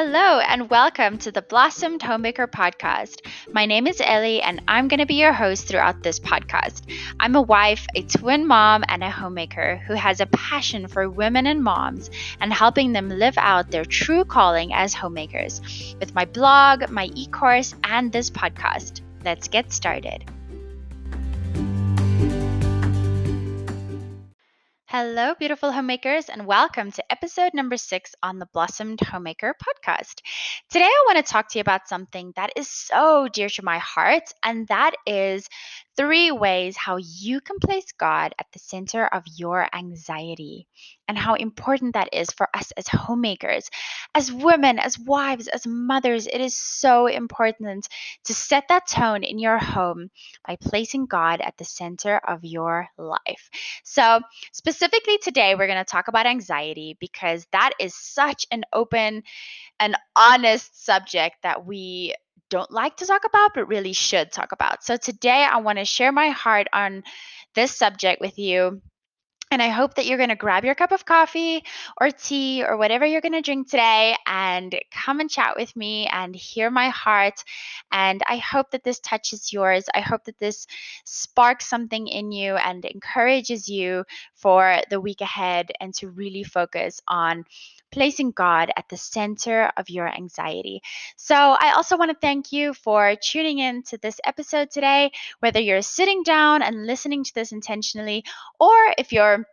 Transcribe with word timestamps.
Hello, 0.00 0.38
and 0.38 0.70
welcome 0.70 1.18
to 1.18 1.32
the 1.32 1.42
Blossomed 1.42 2.00
Homemaker 2.02 2.46
Podcast. 2.46 3.16
My 3.52 3.66
name 3.66 3.88
is 3.88 4.00
Ellie, 4.00 4.40
and 4.40 4.62
I'm 4.68 4.86
going 4.86 5.00
to 5.00 5.06
be 5.06 5.16
your 5.16 5.32
host 5.32 5.66
throughout 5.66 6.04
this 6.04 6.20
podcast. 6.20 6.82
I'm 7.18 7.34
a 7.34 7.42
wife, 7.42 7.84
a 7.96 8.02
twin 8.02 8.46
mom, 8.46 8.84
and 8.86 9.02
a 9.02 9.10
homemaker 9.10 9.76
who 9.88 9.94
has 9.94 10.20
a 10.20 10.26
passion 10.26 10.86
for 10.86 11.10
women 11.10 11.48
and 11.48 11.64
moms 11.64 12.12
and 12.40 12.52
helping 12.52 12.92
them 12.92 13.08
live 13.08 13.34
out 13.38 13.72
their 13.72 13.84
true 13.84 14.24
calling 14.24 14.72
as 14.72 14.94
homemakers 14.94 15.60
with 15.98 16.14
my 16.14 16.26
blog, 16.26 16.88
my 16.90 17.10
e 17.16 17.26
course, 17.26 17.74
and 17.82 18.12
this 18.12 18.30
podcast. 18.30 19.00
Let's 19.24 19.48
get 19.48 19.72
started. 19.72 20.24
Hello, 24.90 25.34
beautiful 25.38 25.70
homemakers, 25.70 26.30
and 26.30 26.46
welcome 26.46 26.90
to 26.92 27.12
episode 27.12 27.52
number 27.52 27.76
six 27.76 28.14
on 28.22 28.38
the 28.38 28.48
Blossomed 28.54 28.98
Homemaker 29.02 29.54
podcast. 29.62 30.22
Today, 30.70 30.86
I 30.86 31.04
want 31.06 31.18
to 31.26 31.30
talk 31.30 31.50
to 31.50 31.58
you 31.58 31.60
about 31.60 31.86
something 31.86 32.32
that 32.36 32.52
is 32.56 32.70
so 32.70 33.28
dear 33.30 33.50
to 33.50 33.62
my 33.62 33.76
heart, 33.76 34.22
and 34.42 34.66
that 34.68 34.92
is 35.06 35.46
three 35.98 36.30
ways 36.30 36.76
how 36.76 36.96
you 36.96 37.40
can 37.40 37.58
place 37.58 37.90
God 37.98 38.32
at 38.38 38.46
the 38.52 38.60
center 38.60 39.04
of 39.04 39.24
your 39.36 39.68
anxiety 39.74 40.68
and 41.08 41.18
how 41.18 41.34
important 41.34 41.94
that 41.94 42.10
is 42.12 42.30
for 42.30 42.48
us 42.54 42.70
as 42.72 42.86
homemakers, 42.86 43.68
as 44.14 44.30
women, 44.32 44.78
as 44.78 44.96
wives, 44.96 45.48
as 45.48 45.66
mothers. 45.66 46.28
It 46.28 46.40
is 46.40 46.54
so 46.54 47.08
important 47.08 47.88
to 48.26 48.34
set 48.34 48.68
that 48.68 48.86
tone 48.86 49.24
in 49.24 49.40
your 49.40 49.58
home 49.58 50.10
by 50.46 50.56
placing 50.60 51.06
God 51.06 51.40
at 51.40 51.56
the 51.58 51.64
center 51.64 52.18
of 52.18 52.44
your 52.44 52.86
life. 52.96 53.50
So, 53.82 54.20
specifically 54.52 55.18
today, 55.18 55.56
we're 55.56 55.66
going 55.66 55.84
to 55.84 55.84
talk 55.84 56.06
about 56.06 56.26
anxiety 56.26 56.96
because 57.00 57.44
that 57.50 57.70
is 57.80 57.92
such 57.94 58.46
an 58.52 58.62
open 58.72 59.24
and 59.80 59.96
honest 60.14 60.84
subject 60.84 61.38
that 61.42 61.66
we 61.66 62.14
don't 62.50 62.70
like 62.70 62.96
to 62.96 63.06
talk 63.06 63.24
about, 63.24 63.52
but 63.54 63.66
really 63.68 63.92
should 63.92 64.32
talk 64.32 64.52
about. 64.52 64.82
So 64.84 64.96
today 64.96 65.46
I 65.50 65.58
want 65.58 65.78
to 65.78 65.84
share 65.84 66.12
my 66.12 66.30
heart 66.30 66.66
on 66.72 67.04
this 67.54 67.74
subject 67.76 68.20
with 68.20 68.38
you 68.38 68.80
and 69.50 69.62
I 69.62 69.68
hope 69.68 69.94
that 69.94 70.04
you're 70.06 70.18
going 70.18 70.28
to 70.28 70.36
grab 70.36 70.64
your 70.66 70.74
cup 70.74 70.92
of 70.92 71.06
coffee 71.06 71.64
or 71.98 72.10
tea 72.10 72.62
or 72.66 72.76
whatever 72.76 73.06
you're 73.06 73.22
going 73.22 73.32
to 73.32 73.40
drink 73.40 73.70
today 73.70 74.14
and 74.26 74.78
come 74.92 75.20
and 75.20 75.30
chat 75.30 75.56
with 75.56 75.74
me 75.74 76.06
and 76.12 76.36
hear 76.36 76.70
my 76.70 76.90
heart. 76.90 77.42
And 77.90 78.22
I 78.28 78.36
hope 78.36 78.72
that 78.72 78.84
this 78.84 79.00
touches 79.00 79.50
yours. 79.52 79.86
I 79.94 80.00
hope 80.00 80.24
that 80.24 80.38
this 80.38 80.66
sparks 81.06 81.64
something 81.66 82.08
in 82.08 82.30
you 82.30 82.56
and 82.56 82.84
encourages 82.84 83.68
you 83.70 84.04
for 84.34 84.80
the 84.90 85.00
week 85.00 85.22
ahead 85.22 85.70
and 85.80 85.94
to 85.96 86.10
really 86.10 86.44
focus 86.44 87.00
on 87.08 87.44
placing 87.90 88.30
God 88.32 88.70
at 88.76 88.86
the 88.90 88.98
center 88.98 89.72
of 89.78 89.88
your 89.88 90.06
anxiety. 90.14 90.82
So, 91.16 91.34
I 91.34 91.72
also 91.74 91.96
want 91.96 92.10
to 92.10 92.16
thank 92.20 92.52
you 92.52 92.74
for 92.74 93.16
tuning 93.16 93.60
in 93.60 93.82
to 93.84 93.96
this 93.96 94.20
episode 94.26 94.70
today, 94.70 95.10
whether 95.40 95.58
you're 95.58 95.80
sitting 95.80 96.22
down 96.22 96.60
and 96.60 96.86
listening 96.86 97.24
to 97.24 97.34
this 97.34 97.50
intentionally, 97.50 98.24
or 98.60 98.76
if 98.98 99.10
you're 99.14 99.47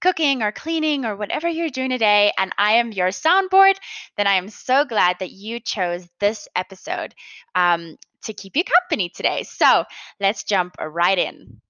cooking 0.00 0.42
or 0.42 0.52
cleaning 0.52 1.04
or 1.04 1.16
whatever 1.16 1.48
you're 1.48 1.70
doing 1.70 1.90
today, 1.90 2.32
and 2.38 2.52
I 2.58 2.74
am 2.74 2.92
your 2.92 3.08
soundboard, 3.08 3.74
then 4.16 4.26
I 4.26 4.34
am 4.34 4.48
so 4.48 4.84
glad 4.84 5.16
that 5.20 5.30
you 5.30 5.60
chose 5.60 6.08
this 6.20 6.48
episode 6.54 7.14
um, 7.54 7.96
to 8.24 8.32
keep 8.32 8.56
you 8.56 8.64
company 8.64 9.08
today. 9.10 9.44
So 9.44 9.84
let's 10.20 10.44
jump 10.44 10.76
right 10.84 11.18
in. 11.18 11.60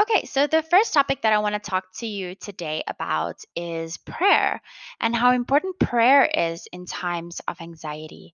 Okay, 0.00 0.24
so 0.24 0.46
the 0.46 0.62
first 0.62 0.94
topic 0.94 1.22
that 1.22 1.34
I 1.34 1.38
want 1.40 1.54
to 1.54 1.60
talk 1.70 1.84
to 1.98 2.06
you 2.06 2.34
today 2.34 2.82
about 2.88 3.42
is 3.54 3.98
prayer 3.98 4.62
and 5.00 5.14
how 5.14 5.32
important 5.32 5.78
prayer 5.78 6.24
is 6.24 6.66
in 6.72 6.86
times 6.86 7.40
of 7.46 7.60
anxiety. 7.60 8.32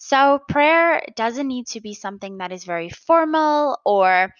So, 0.00 0.38
prayer 0.48 1.02
doesn't 1.16 1.46
need 1.48 1.66
to 1.68 1.80
be 1.80 1.94
something 1.94 2.38
that 2.38 2.52
is 2.52 2.62
very 2.62 2.88
formal 2.88 3.78
or 3.84 4.32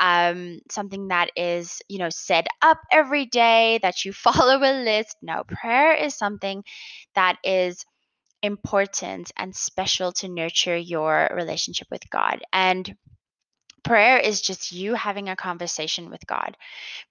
um, 0.00 0.60
something 0.70 1.08
that 1.08 1.30
is, 1.36 1.82
you 1.88 1.98
know, 1.98 2.08
set 2.10 2.46
up 2.62 2.80
every 2.90 3.26
day, 3.26 3.78
that 3.82 4.04
you 4.04 4.12
follow 4.12 4.56
a 4.58 4.82
list. 4.82 5.16
No, 5.22 5.44
prayer 5.46 5.94
is 5.94 6.16
something 6.16 6.64
that 7.14 7.36
is 7.44 7.84
important 8.42 9.30
and 9.36 9.54
special 9.54 10.12
to 10.12 10.28
nurture 10.28 10.76
your 10.76 11.30
relationship 11.34 11.86
with 11.90 12.08
God. 12.08 12.40
And 12.52 12.92
Prayer 13.82 14.18
is 14.18 14.40
just 14.42 14.72
you 14.72 14.94
having 14.94 15.28
a 15.28 15.36
conversation 15.36 16.10
with 16.10 16.26
God. 16.26 16.56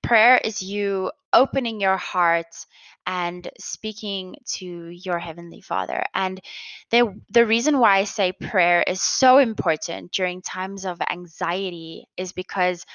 Prayer 0.03 0.37
is 0.37 0.61
you 0.61 1.11
opening 1.33 1.79
your 1.81 1.97
heart 1.97 2.45
and 3.07 3.49
speaking 3.59 4.35
to 4.45 4.65
your 4.65 5.17
heavenly 5.19 5.61
Father. 5.61 6.03
And 6.13 6.39
the 6.91 7.15
the 7.31 7.45
reason 7.45 7.79
why 7.79 7.97
I 7.99 8.03
say 8.03 8.31
prayer 8.33 8.83
is 8.85 9.01
so 9.01 9.37
important 9.39 10.11
during 10.11 10.41
times 10.43 10.85
of 10.85 10.99
anxiety 11.09 12.05
is 12.17 12.33
because 12.33 12.85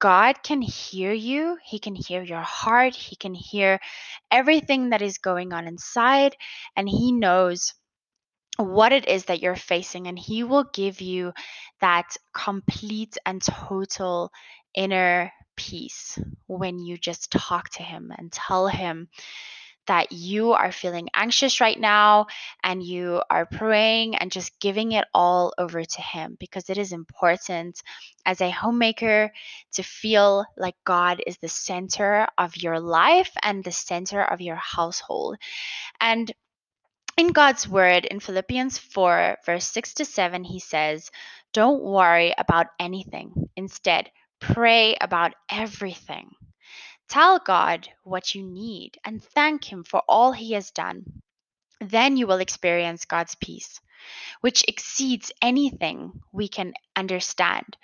God 0.00 0.42
can 0.42 0.60
hear 0.62 1.12
you. 1.12 1.58
He 1.62 1.78
can 1.78 1.94
hear 1.94 2.22
your 2.22 2.40
heart. 2.40 2.94
He 2.96 3.14
can 3.16 3.34
hear 3.34 3.78
everything 4.32 4.90
that 4.90 5.02
is 5.02 5.18
going 5.18 5.52
on 5.52 5.68
inside 5.68 6.34
and 6.74 6.88
he 6.88 7.12
knows 7.12 7.74
what 8.56 8.92
it 8.92 9.08
is 9.08 9.26
that 9.26 9.40
you're 9.40 9.56
facing 9.56 10.06
and 10.06 10.18
he 10.18 10.42
will 10.42 10.64
give 10.64 11.00
you 11.00 11.32
that 11.80 12.16
complete 12.34 13.16
and 13.26 13.42
total 13.42 14.30
inner 14.74 15.32
peace 15.56 16.18
when 16.46 16.78
you 16.78 16.96
just 16.96 17.30
talk 17.30 17.68
to 17.70 17.82
him 17.82 18.12
and 18.16 18.30
tell 18.32 18.68
him 18.68 19.08
that 19.86 20.12
you 20.12 20.52
are 20.52 20.70
feeling 20.70 21.08
anxious 21.14 21.60
right 21.60 21.80
now 21.80 22.26
and 22.62 22.82
you 22.82 23.20
are 23.28 23.44
praying 23.44 24.14
and 24.14 24.30
just 24.30 24.58
giving 24.60 24.92
it 24.92 25.04
all 25.12 25.52
over 25.58 25.82
to 25.84 26.00
Him 26.00 26.36
because 26.38 26.70
it 26.70 26.78
is 26.78 26.92
important 26.92 27.82
as 28.24 28.40
a 28.40 28.50
homemaker 28.50 29.32
to 29.72 29.82
feel 29.82 30.44
like 30.56 30.76
God 30.84 31.20
is 31.26 31.38
the 31.38 31.48
center 31.48 32.28
of 32.38 32.56
your 32.58 32.78
life 32.78 33.30
and 33.42 33.64
the 33.64 33.72
center 33.72 34.22
of 34.22 34.40
your 34.40 34.54
household. 34.56 35.38
And 36.00 36.30
in 37.16 37.28
God's 37.28 37.66
word, 37.66 38.04
in 38.04 38.20
Philippians 38.20 38.78
4, 38.78 39.38
verse 39.44 39.66
6 39.66 39.94
to 39.94 40.04
7, 40.04 40.44
He 40.44 40.60
says, 40.60 41.10
don't 41.52 41.82
worry 41.82 42.32
about 42.38 42.68
anything. 42.78 43.48
Instead, 43.56 44.10
pray 44.40 44.96
about 45.00 45.34
everything. 45.50 46.30
Tell 47.08 47.40
God 47.40 47.88
what 48.04 48.36
you 48.36 48.42
need 48.44 48.98
and 49.04 49.22
thank 49.22 49.64
Him 49.72 49.82
for 49.82 50.00
all 50.08 50.30
He 50.30 50.52
has 50.52 50.70
done. 50.70 51.22
Then 51.80 52.16
you 52.16 52.28
will 52.28 52.38
experience 52.38 53.04
God's 53.04 53.34
peace, 53.34 53.80
which 54.42 54.64
exceeds 54.68 55.32
anything 55.42 56.12
we 56.32 56.46
can 56.46 56.72
understand. 56.94 57.76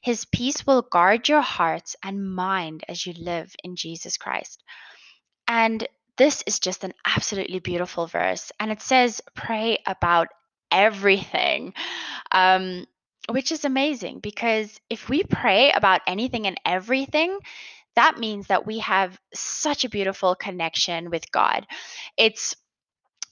His 0.00 0.24
peace 0.24 0.64
will 0.64 0.82
guard 0.82 1.28
your 1.28 1.40
hearts 1.40 1.96
and 2.04 2.34
mind 2.36 2.84
as 2.88 3.04
you 3.04 3.14
live 3.14 3.52
in 3.64 3.74
Jesus 3.74 4.16
Christ. 4.16 4.62
And 5.48 5.84
this 6.18 6.44
is 6.46 6.60
just 6.60 6.84
an 6.84 6.94
absolutely 7.04 7.58
beautiful 7.58 8.06
verse. 8.06 8.52
And 8.60 8.70
it 8.70 8.80
says, 8.80 9.20
pray 9.34 9.78
about 9.86 10.28
everything. 10.70 11.74
Um, 12.30 12.86
which 13.30 13.52
is 13.52 13.64
amazing 13.64 14.20
because 14.20 14.80
if 14.88 15.08
we 15.08 15.22
pray 15.22 15.70
about 15.72 16.00
anything 16.06 16.46
and 16.46 16.58
everything, 16.64 17.38
that 17.94 18.18
means 18.18 18.46
that 18.46 18.66
we 18.66 18.78
have 18.78 19.18
such 19.34 19.84
a 19.84 19.88
beautiful 19.88 20.34
connection 20.34 21.10
with 21.10 21.30
God. 21.30 21.66
It's 22.16 22.56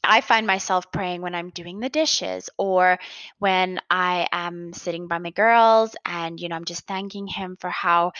I 0.08 0.20
find 0.20 0.46
myself 0.46 0.92
praying 0.92 1.22
when 1.22 1.34
I'm 1.34 1.50
doing 1.50 1.80
the 1.80 1.88
dishes 1.88 2.48
or 2.58 2.98
when 3.38 3.80
I 3.90 4.26
am 4.30 4.72
sitting 4.72 5.08
by 5.08 5.18
my 5.18 5.30
girls 5.30 5.96
and 6.04 6.38
you 6.38 6.48
know 6.48 6.56
I'm 6.56 6.64
just 6.64 6.86
thanking 6.86 7.26
him 7.26 7.56
for 7.60 7.70
how 7.70 8.12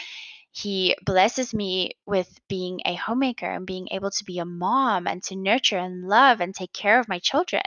he 0.51 0.95
blesses 1.05 1.53
me 1.53 1.91
with 2.05 2.27
being 2.49 2.81
a 2.85 2.95
homemaker 2.95 3.49
and 3.49 3.65
being 3.65 3.87
able 3.91 4.09
to 4.11 4.23
be 4.25 4.39
a 4.39 4.45
mom 4.45 5.07
and 5.07 5.23
to 5.25 5.35
nurture 5.35 5.77
and 5.77 6.05
love 6.07 6.41
and 6.41 6.53
take 6.53 6.73
care 6.73 6.99
of 6.99 7.07
my 7.07 7.19
children. 7.19 7.61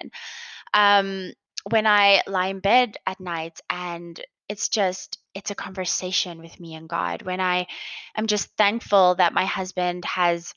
Um, 0.75 1.33
when 1.69 1.87
I 1.87 2.23
lie 2.27 2.47
in 2.49 2.61
bed 2.61 2.97
at 3.07 3.21
night 3.21 3.61
and 3.69 4.19
it's 4.49 4.69
just 4.69 5.19
it's 5.35 5.51
a 5.51 5.55
conversation 5.55 6.41
with 6.43 6.59
me 6.59 6.75
and 6.75 6.89
God. 6.89 7.23
When 7.23 7.41
I 7.41 7.67
am 8.17 8.27
just 8.27 8.49
thankful 8.57 9.15
that 9.17 9.33
my 9.35 9.45
husband 9.45 10.05
has 10.05 10.53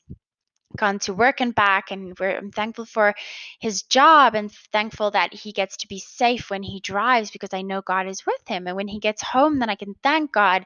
gone 0.76 0.98
to 0.98 1.14
work 1.14 1.40
and 1.40 1.54
back 1.54 1.92
and 1.92 2.18
I'm 2.20 2.50
thankful 2.50 2.84
for 2.86 3.14
his 3.60 3.84
job 3.84 4.34
and 4.34 4.50
thankful 4.72 5.12
that 5.12 5.32
he 5.32 5.52
gets 5.52 5.76
to 5.78 5.88
be 5.88 6.00
safe 6.00 6.50
when 6.50 6.64
he 6.64 6.80
drives 6.80 7.30
because 7.30 7.50
I 7.52 7.62
know 7.62 7.82
God 7.82 8.08
is 8.08 8.26
with 8.26 8.40
him 8.48 8.66
and 8.66 8.74
when 8.74 8.88
he 8.88 8.98
gets 8.98 9.22
home 9.22 9.60
then 9.60 9.70
I 9.70 9.76
can 9.76 9.94
thank 10.02 10.32
God 10.32 10.64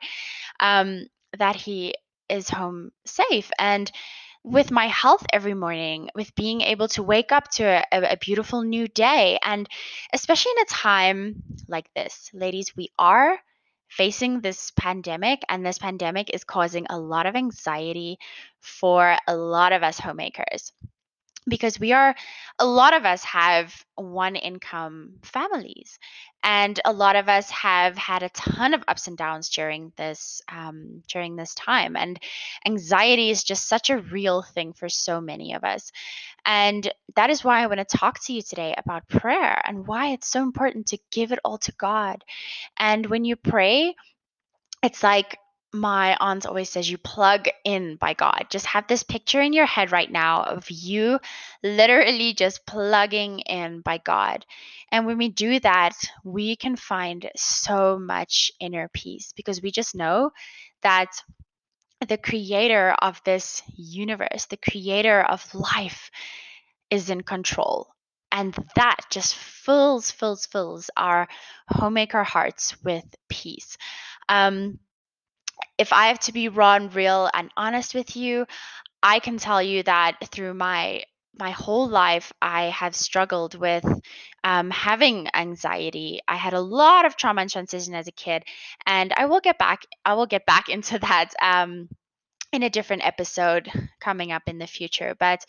um, 0.60 1.06
that 1.38 1.56
he 1.56 1.92
is 2.30 2.48
home 2.48 2.90
safe 3.04 3.50
and 3.58 3.90
with 4.48 4.70
my 4.70 4.86
health 4.86 5.24
every 5.32 5.52
morning, 5.52 6.08
with 6.14 6.34
being 6.34 6.62
able 6.62 6.88
to 6.88 7.02
wake 7.02 7.32
up 7.32 7.48
to 7.50 7.64
a, 7.64 7.84
a, 8.12 8.16
beautiful 8.16 8.62
new 8.62 8.88
day. 8.88 9.38
And 9.44 9.68
especially 10.12 10.52
in 10.56 10.62
a 10.62 10.70
time 10.70 11.42
like 11.68 11.92
this, 11.94 12.30
ladies, 12.32 12.74
we 12.74 12.88
are 12.98 13.38
facing 13.88 14.40
this 14.40 14.70
pandemic, 14.76 15.42
and 15.48 15.64
this 15.64 15.78
pandemic 15.78 16.30
is 16.32 16.44
causing 16.44 16.86
a 16.88 16.98
lot 16.98 17.26
of 17.26 17.36
anxiety 17.36 18.18
for 18.60 19.16
a 19.26 19.36
lot 19.36 19.72
of 19.72 19.82
us 19.82 19.98
homemakers 19.98 20.72
because 21.48 21.80
we 21.80 21.92
are 21.92 22.14
a 22.58 22.66
lot 22.66 22.94
of 22.94 23.04
us 23.04 23.22
have 23.24 23.84
one 23.96 24.36
income 24.36 25.14
families 25.22 25.98
and 26.42 26.80
a 26.84 26.92
lot 26.92 27.16
of 27.16 27.28
us 27.28 27.50
have 27.50 27.96
had 27.98 28.22
a 28.22 28.28
ton 28.30 28.74
of 28.74 28.84
ups 28.88 29.06
and 29.06 29.16
downs 29.16 29.48
during 29.48 29.92
this 29.96 30.42
um, 30.52 31.02
during 31.08 31.36
this 31.36 31.54
time 31.54 31.96
and 31.96 32.20
anxiety 32.66 33.30
is 33.30 33.42
just 33.42 33.66
such 33.66 33.90
a 33.90 33.98
real 33.98 34.42
thing 34.42 34.72
for 34.72 34.88
so 34.88 35.20
many 35.20 35.54
of 35.54 35.64
us 35.64 35.90
and 36.46 36.92
that 37.16 37.30
is 37.30 37.42
why 37.42 37.62
i 37.62 37.66
want 37.66 37.78
to 37.86 37.96
talk 37.96 38.22
to 38.22 38.32
you 38.32 38.42
today 38.42 38.74
about 38.76 39.08
prayer 39.08 39.60
and 39.66 39.86
why 39.86 40.08
it's 40.08 40.28
so 40.28 40.42
important 40.42 40.86
to 40.86 40.98
give 41.10 41.32
it 41.32 41.38
all 41.44 41.58
to 41.58 41.72
god 41.72 42.24
and 42.78 43.06
when 43.06 43.24
you 43.24 43.36
pray 43.36 43.94
it's 44.82 45.02
like 45.02 45.36
my 45.72 46.16
aunt 46.18 46.46
always 46.46 46.70
says 46.70 46.90
you 46.90 46.96
plug 46.96 47.46
in 47.64 47.96
by 47.96 48.14
God. 48.14 48.46
Just 48.48 48.64
have 48.66 48.86
this 48.86 49.02
picture 49.02 49.40
in 49.40 49.52
your 49.52 49.66
head 49.66 49.92
right 49.92 50.10
now 50.10 50.42
of 50.44 50.70
you 50.70 51.18
literally 51.62 52.32
just 52.32 52.64
plugging 52.64 53.40
in 53.40 53.82
by 53.82 53.98
God. 53.98 54.46
And 54.90 55.04
when 55.06 55.18
we 55.18 55.28
do 55.28 55.60
that, 55.60 55.92
we 56.24 56.56
can 56.56 56.76
find 56.76 57.30
so 57.36 57.98
much 57.98 58.50
inner 58.58 58.88
peace 58.94 59.32
because 59.36 59.60
we 59.60 59.70
just 59.70 59.94
know 59.94 60.30
that 60.82 61.08
the 62.08 62.16
creator 62.16 62.94
of 63.02 63.20
this 63.24 63.60
universe, 63.76 64.46
the 64.48 64.56
creator 64.56 65.20
of 65.20 65.54
life, 65.54 66.10
is 66.88 67.10
in 67.10 67.22
control. 67.22 67.88
And 68.32 68.54
that 68.76 68.96
just 69.10 69.34
fills, 69.34 70.10
fills, 70.10 70.46
fills 70.46 70.88
our 70.96 71.28
homemaker 71.68 72.24
hearts 72.24 72.76
with 72.82 73.04
peace. 73.28 73.76
Um, 74.28 74.78
if 75.78 75.92
I 75.92 76.08
have 76.08 76.18
to 76.20 76.32
be 76.32 76.48
raw 76.48 76.74
and 76.74 76.94
real 76.94 77.30
and 77.32 77.50
honest 77.56 77.94
with 77.94 78.16
you, 78.16 78.46
I 79.02 79.20
can 79.20 79.38
tell 79.38 79.62
you 79.62 79.84
that 79.84 80.18
through 80.30 80.54
my 80.54 81.04
my 81.38 81.50
whole 81.52 81.88
life, 81.88 82.32
I 82.42 82.64
have 82.64 82.96
struggled 82.96 83.54
with 83.54 83.84
um, 84.42 84.70
having 84.70 85.28
anxiety. 85.32 86.18
I 86.26 86.34
had 86.34 86.52
a 86.52 86.60
lot 86.60 87.04
of 87.06 87.14
trauma 87.14 87.42
and 87.42 87.50
transition 87.50 87.94
as 87.94 88.08
a 88.08 88.12
kid, 88.12 88.42
and 88.84 89.12
I 89.16 89.26
will 89.26 89.38
get 89.40 89.56
back. 89.56 89.82
I 90.04 90.14
will 90.14 90.26
get 90.26 90.46
back 90.46 90.68
into 90.68 90.98
that 90.98 91.30
um, 91.40 91.88
in 92.52 92.64
a 92.64 92.70
different 92.70 93.06
episode 93.06 93.70
coming 94.00 94.32
up 94.32 94.42
in 94.48 94.58
the 94.58 94.66
future. 94.66 95.14
But 95.18 95.44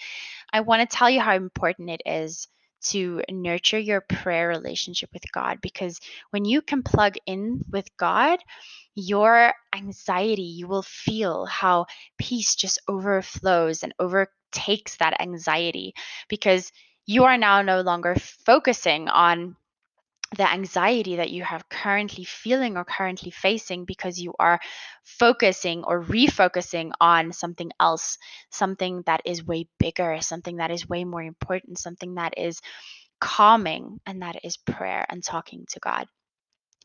I 0.54 0.60
want 0.62 0.88
to 0.88 0.96
tell 0.96 1.10
you 1.10 1.22
how 1.22 1.34
important 1.36 1.90
it 1.90 2.02
is 2.06 2.48
to 2.82 3.22
nurture 3.30 3.80
your 3.80 4.02
prayer 4.02 4.48
relationship 4.48 5.10
with 5.14 5.30
God 5.32 5.60
because 5.62 6.00
when 6.32 6.46
you 6.46 6.62
can 6.62 6.84
plug 6.84 7.16
in 7.26 7.64
with 7.72 7.86
God, 7.98 8.40
your 8.96 9.54
anxiety, 9.76 10.42
you 10.44 10.68
will 10.68 10.84
feel 10.84 11.46
how 11.46 11.86
peace 12.18 12.56
just 12.56 12.80
overflows 12.88 13.84
and 13.84 13.94
overtakes 14.00 14.98
that 14.98 15.20
anxiety 15.22 15.94
because 16.28 16.72
you 17.06 17.24
are 17.24 17.38
now 17.38 17.62
no 17.62 17.82
longer 17.82 18.16
focusing 18.16 19.10
on 19.10 19.56
the 20.38 20.52
anxiety 20.52 21.16
that 21.16 21.32
you 21.32 21.44
have 21.44 21.68
currently 21.70 22.24
feeling 22.24 22.78
or 22.78 22.86
currently 22.86 23.32
facing 23.32 23.86
because 23.86 24.20
you 24.20 24.34
are 24.38 24.60
focusing 25.04 25.84
or 25.84 26.04
refocusing 26.04 26.92
on 27.02 27.32
something 27.32 27.72
else, 27.80 28.18
something 28.52 29.02
that 29.08 29.22
is 29.26 29.44
way 29.46 29.68
bigger, 29.80 30.18
something 30.22 30.58
that 30.58 30.70
is 30.70 30.88
way 30.88 31.04
more 31.04 31.24
important, 31.24 31.80
something 31.80 32.16
that 32.16 32.36
is 32.38 32.62
calming, 33.20 34.00
and 34.06 34.22
that 34.22 34.36
is 34.46 34.56
prayer 34.56 35.04
and 35.10 35.24
talking 35.24 35.66
to 35.70 35.80
God. 35.80 36.06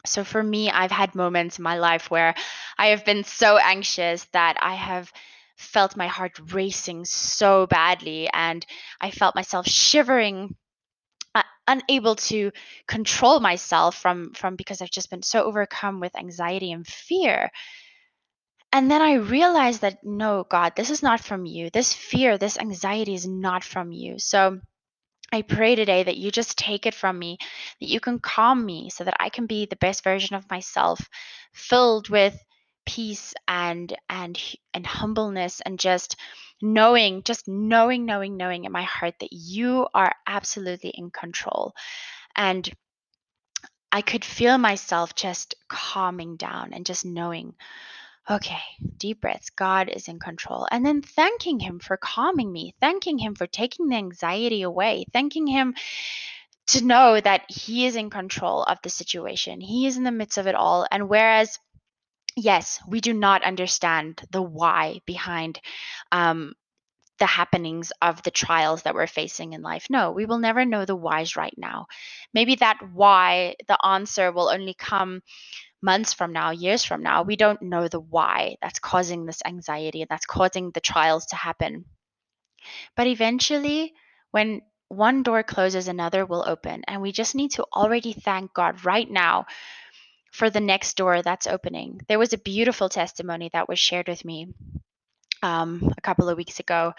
So 0.06 0.24
for 0.24 0.42
me, 0.42 0.70
I've 0.70 0.90
had 0.90 1.14
moments 1.14 1.58
in 1.58 1.64
my 1.64 1.78
life 1.78 2.10
where 2.10 2.34
I 2.78 2.88
have 2.88 3.04
been 3.04 3.24
so 3.24 3.58
anxious 3.58 4.24
that 4.32 4.56
I 4.60 4.74
have 4.74 5.12
felt 5.56 5.96
my 5.96 6.08
heart 6.08 6.40
racing 6.52 7.04
so 7.04 7.66
badly 7.66 8.28
and 8.32 8.64
I 9.00 9.10
felt 9.10 9.34
myself 9.36 9.66
shivering 9.66 10.56
unable 11.66 12.16
to 12.16 12.52
control 12.86 13.40
myself 13.40 13.96
from 13.96 14.32
from 14.34 14.56
because 14.56 14.80
I've 14.82 14.90
just 14.90 15.10
been 15.10 15.22
so 15.22 15.42
overcome 15.44 16.00
with 16.00 16.16
anxiety 16.18 16.72
and 16.72 16.86
fear. 16.86 17.50
And 18.72 18.90
then 18.90 19.00
I 19.02 19.14
realized 19.14 19.82
that 19.82 19.98
no, 20.02 20.44
God, 20.48 20.74
this 20.76 20.90
is 20.90 21.02
not 21.02 21.20
from 21.20 21.46
you. 21.46 21.70
This 21.70 21.92
fear, 21.94 22.38
this 22.38 22.58
anxiety 22.58 23.14
is 23.14 23.26
not 23.26 23.62
from 23.62 23.92
you. 23.92 24.18
So 24.18 24.58
I 25.32 25.42
pray 25.42 25.74
today 25.74 26.02
that 26.02 26.16
you 26.16 26.30
just 26.30 26.58
take 26.58 26.86
it 26.86 26.94
from 26.94 27.18
me, 27.18 27.38
that 27.80 27.88
you 27.88 28.00
can 28.00 28.18
calm 28.18 28.64
me 28.64 28.90
so 28.90 29.04
that 29.04 29.16
I 29.18 29.28
can 29.30 29.46
be 29.46 29.66
the 29.66 29.76
best 29.76 30.04
version 30.04 30.36
of 30.36 30.50
myself, 30.50 31.00
filled 31.52 32.08
with 32.08 32.38
peace 32.86 33.32
and 33.48 33.94
and 34.10 34.38
and 34.74 34.86
humbleness 34.86 35.60
and 35.60 35.78
just 35.78 36.16
knowing, 36.62 37.22
just 37.22 37.48
knowing, 37.48 38.04
knowing, 38.06 38.36
knowing 38.36 38.64
in 38.64 38.72
my 38.72 38.82
heart 38.82 39.14
that 39.20 39.32
you 39.32 39.86
are 39.94 40.12
absolutely 40.26 40.90
in 40.90 41.10
control. 41.10 41.74
And 42.36 42.68
I 43.90 44.02
could 44.02 44.24
feel 44.24 44.58
myself 44.58 45.14
just 45.14 45.54
calming 45.68 46.36
down 46.36 46.70
and 46.72 46.84
just 46.84 47.04
knowing, 47.04 47.54
okay, 48.28 48.58
deep 48.96 49.20
breaths, 49.20 49.50
God 49.50 49.88
is 49.88 50.08
in 50.08 50.18
control. 50.18 50.66
And 50.70 50.84
then 50.84 51.02
thanking 51.02 51.60
Him 51.60 51.78
for 51.78 51.96
calming 51.96 52.50
me, 52.50 52.74
thanking 52.80 53.18
Him 53.18 53.34
for 53.34 53.46
taking 53.46 53.88
the 53.88 53.96
anxiety 53.96 54.62
away, 54.62 55.06
thanking 55.12 55.46
Him 55.46 55.74
to 56.68 56.82
know 56.84 57.20
that 57.20 57.42
He 57.48 57.86
is 57.86 57.94
in 57.94 58.10
control 58.10 58.62
of 58.64 58.78
the 58.82 58.90
situation. 58.90 59.60
He 59.60 59.86
is 59.86 59.96
in 59.96 60.02
the 60.02 60.10
midst 60.10 60.38
of 60.38 60.46
it 60.48 60.54
all. 60.54 60.86
And 60.90 61.08
whereas 61.08 61.58
yes, 62.36 62.80
we 62.88 63.00
do 63.00 63.12
not 63.12 63.42
understand 63.44 64.20
the 64.30 64.42
why 64.42 65.00
behind 65.06 65.60
um, 66.12 66.54
the 67.18 67.26
happenings 67.26 67.92
of 68.02 68.22
the 68.22 68.30
trials 68.30 68.82
that 68.82 68.94
we're 68.94 69.06
facing 69.06 69.52
in 69.52 69.62
life. 69.62 69.86
No, 69.88 70.12
we 70.12 70.26
will 70.26 70.38
never 70.38 70.64
know 70.64 70.84
the 70.84 70.96
whys 70.96 71.36
right 71.36 71.54
now. 71.56 71.86
Maybe 72.32 72.56
that 72.56 72.78
why, 72.92 73.54
the 73.68 73.78
answer 73.84 74.32
will 74.32 74.48
only 74.48 74.74
come 74.74 75.22
months 75.80 76.12
from 76.12 76.32
now, 76.32 76.50
years 76.50 76.82
from 76.82 77.02
now. 77.02 77.22
We 77.22 77.36
don't 77.36 77.62
know 77.62 77.86
the 77.88 78.00
why 78.00 78.56
that's 78.60 78.78
causing 78.80 79.26
this 79.26 79.42
anxiety, 79.46 80.00
and 80.00 80.08
that's 80.08 80.26
causing 80.26 80.70
the 80.70 80.80
trials 80.80 81.26
to 81.26 81.36
happen. 81.36 81.84
But 82.96 83.06
eventually, 83.06 83.92
when 84.30 84.62
one 84.88 85.22
door 85.22 85.42
closes, 85.42 85.86
another 85.86 86.26
will 86.26 86.44
open. 86.46 86.82
And 86.88 87.00
we 87.00 87.12
just 87.12 87.34
need 87.34 87.52
to 87.52 87.64
already 87.74 88.12
thank 88.12 88.52
God 88.54 88.84
right 88.84 89.08
now 89.10 89.46
for 90.34 90.50
the 90.50 90.60
next 90.60 90.96
door 90.96 91.22
that's 91.22 91.46
opening. 91.46 92.00
There 92.08 92.18
was 92.18 92.32
a 92.32 92.38
beautiful 92.38 92.88
testimony 92.88 93.50
that 93.52 93.68
was 93.68 93.78
shared 93.78 94.08
with 94.08 94.24
me 94.24 94.48
um, 95.44 95.92
a 95.96 96.00
couple 96.00 96.28
of 96.28 96.36
weeks 96.36 96.58
ago 96.58 96.92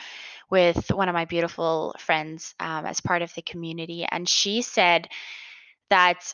with 0.49 0.89
one 0.93 1.09
of 1.09 1.13
my 1.13 1.25
beautiful 1.25 1.93
friends 1.99 2.55
um, 2.61 2.85
as 2.85 3.01
part 3.01 3.21
of 3.21 3.33
the 3.35 3.41
community. 3.41 4.05
And 4.09 4.27
she 4.29 4.61
said 4.61 5.09
that 5.89 6.33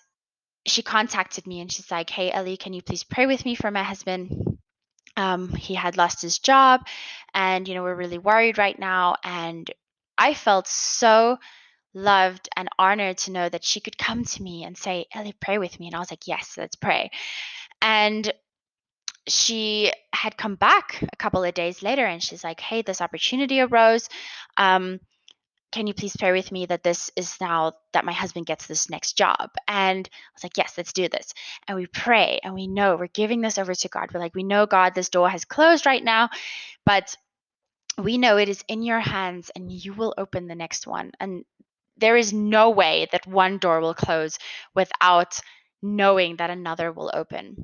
she 0.68 0.84
contacted 0.84 1.48
me 1.48 1.60
and 1.60 1.72
she's 1.72 1.90
like, 1.90 2.08
Hey, 2.12 2.30
Ellie, 2.32 2.56
can 2.56 2.72
you 2.74 2.84
please 2.84 3.04
pray 3.04 3.25
with 3.25 3.44
me 3.46 3.56
for 3.56 3.72
my 3.72 3.82
husband? 3.82 4.60
Um, 5.18 5.50
he 5.56 5.74
had 5.74 5.98
lost 5.98 6.22
his 6.22 6.38
job 6.38 6.82
and, 7.34 7.68
you 7.68 7.74
know, 7.74 7.82
we're 7.82 7.96
really 7.96 8.20
worried 8.20 8.60
right 8.60 8.78
now. 8.78 9.16
And 9.24 9.72
I 10.20 10.36
felt 10.36 10.68
so 10.68 11.40
loved 11.94 12.50
and 12.56 12.70
honored 12.80 13.18
to 13.20 13.32
know 13.32 13.48
that 13.50 13.64
she 13.64 13.80
could 13.80 13.98
come 13.98 14.24
to 14.24 14.42
me 14.44 14.64
and 14.64 14.78
say, 14.78 15.06
Ellie, 15.14 15.36
pray 15.40 15.58
with 15.58 15.80
me. 15.80 15.88
And 15.88 15.96
I 15.96 16.00
was 16.00 16.12
like, 16.12 16.28
yes, 16.28 16.56
let's 16.58 16.76
pray. 16.76 17.12
And 17.82 18.32
she 19.28 19.92
had 20.14 20.38
come 20.38 20.56
back 20.56 21.02
a 21.12 21.16
couple 21.16 21.44
of 21.44 21.54
days 21.54 21.84
later 21.84 22.06
and 22.06 22.24
she's 22.24 22.44
like, 22.44 22.60
hey, 22.60 22.82
this 22.82 23.02
opportunity 23.02 23.60
arose. 23.60 24.10
Um, 24.58 25.00
can 25.72 25.88
you 25.88 25.94
please 25.94 26.16
pray 26.18 26.32
with 26.34 26.52
me 26.52 26.66
that 26.66 26.84
this 26.84 27.12
is 27.16 27.38
now 27.40 27.74
that 27.94 28.04
my 28.04 28.12
husband 28.12 28.46
gets 28.46 28.68
this 28.68 28.90
next 28.90 29.14
job? 29.14 29.52
And 29.68 30.08
I 30.12 30.32
was 30.36 30.44
like, 30.44 30.58
yes, 30.58 30.74
let's 30.76 30.92
do 30.92 31.08
this. 31.08 31.34
And 31.68 31.78
we 31.78 31.86
pray 31.88 32.40
and 32.44 32.54
we 32.54 32.68
know 32.68 32.98
we're 32.98 33.08
giving 33.08 33.40
this 33.42 33.58
over 33.58 33.74
to 33.74 33.88
God. 33.88 34.10
We're 34.14 34.20
like, 34.20 34.36
we 34.36 34.44
know, 34.44 34.66
God, 34.66 34.96
this 34.96 35.10
door 35.10 35.30
has 35.30 35.46
closed 35.46 35.86
right 35.86 36.04
now, 36.04 36.30
but 36.86 37.16
we 37.98 38.18
know 38.18 38.38
it 38.38 38.50
is 38.50 38.64
in 38.68 38.84
your 38.84 39.00
hands 39.00 39.50
and 39.56 39.72
you 39.72 39.94
will 39.94 40.14
open 40.18 40.48
the 40.48 40.56
next 40.56 40.88
one. 40.88 41.12
And 41.22 41.46
there 41.98 42.18
is 42.18 42.34
no 42.34 42.70
way 42.70 43.08
that 43.12 43.28
one 43.28 43.58
door 43.58 43.80
will 43.82 43.94
close 43.94 44.38
without 44.76 45.38
knowing 45.82 46.38
that 46.38 46.50
another 46.50 46.92
will 46.92 47.12
open 47.14 47.56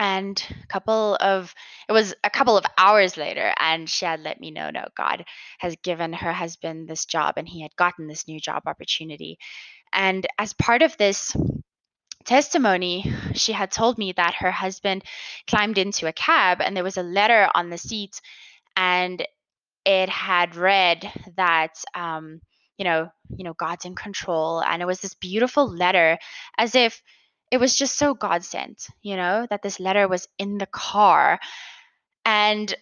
and 0.00 0.44
a 0.62 0.66
couple 0.66 1.16
of 1.20 1.54
it 1.88 1.92
was 1.92 2.14
a 2.24 2.30
couple 2.30 2.56
of 2.56 2.64
hours 2.78 3.16
later 3.16 3.52
and 3.60 3.88
she 3.88 4.04
had 4.04 4.20
let 4.20 4.40
me 4.40 4.50
know 4.50 4.70
no 4.70 4.84
god 4.96 5.24
has 5.58 5.76
given 5.82 6.12
her 6.12 6.32
husband 6.32 6.88
this 6.88 7.04
job 7.06 7.34
and 7.36 7.48
he 7.48 7.60
had 7.62 7.74
gotten 7.76 8.06
this 8.08 8.26
new 8.26 8.40
job 8.40 8.62
opportunity 8.66 9.38
and 9.92 10.26
as 10.38 10.52
part 10.52 10.82
of 10.82 10.96
this 10.96 11.36
testimony 12.24 13.12
she 13.34 13.52
had 13.52 13.70
told 13.70 13.98
me 13.98 14.12
that 14.12 14.34
her 14.34 14.50
husband 14.50 15.04
climbed 15.46 15.78
into 15.78 16.06
a 16.08 16.12
cab 16.12 16.60
and 16.60 16.76
there 16.76 16.84
was 16.84 16.96
a 16.96 17.02
letter 17.02 17.48
on 17.54 17.70
the 17.70 17.78
seat 17.78 18.20
and 18.76 19.24
it 19.84 20.08
had 20.08 20.56
read 20.56 21.08
that 21.36 21.74
um, 21.94 22.40
you 22.78 22.84
know, 22.84 23.10
you 23.34 23.44
know, 23.44 23.54
God's 23.54 23.84
in 23.84 23.94
control. 23.94 24.62
And 24.62 24.82
it 24.82 24.86
was 24.86 25.00
this 25.00 25.14
beautiful 25.14 25.68
letter 25.68 26.18
as 26.58 26.74
if 26.74 27.02
it 27.50 27.58
was 27.58 27.76
just 27.76 27.96
so 27.96 28.14
God 28.14 28.42
sent, 28.44 28.88
you 29.02 29.16
know, 29.16 29.46
that 29.48 29.62
this 29.62 29.78
letter 29.80 30.08
was 30.08 30.28
in 30.38 30.58
the 30.58 30.66
car. 30.66 31.38
And 32.24 32.72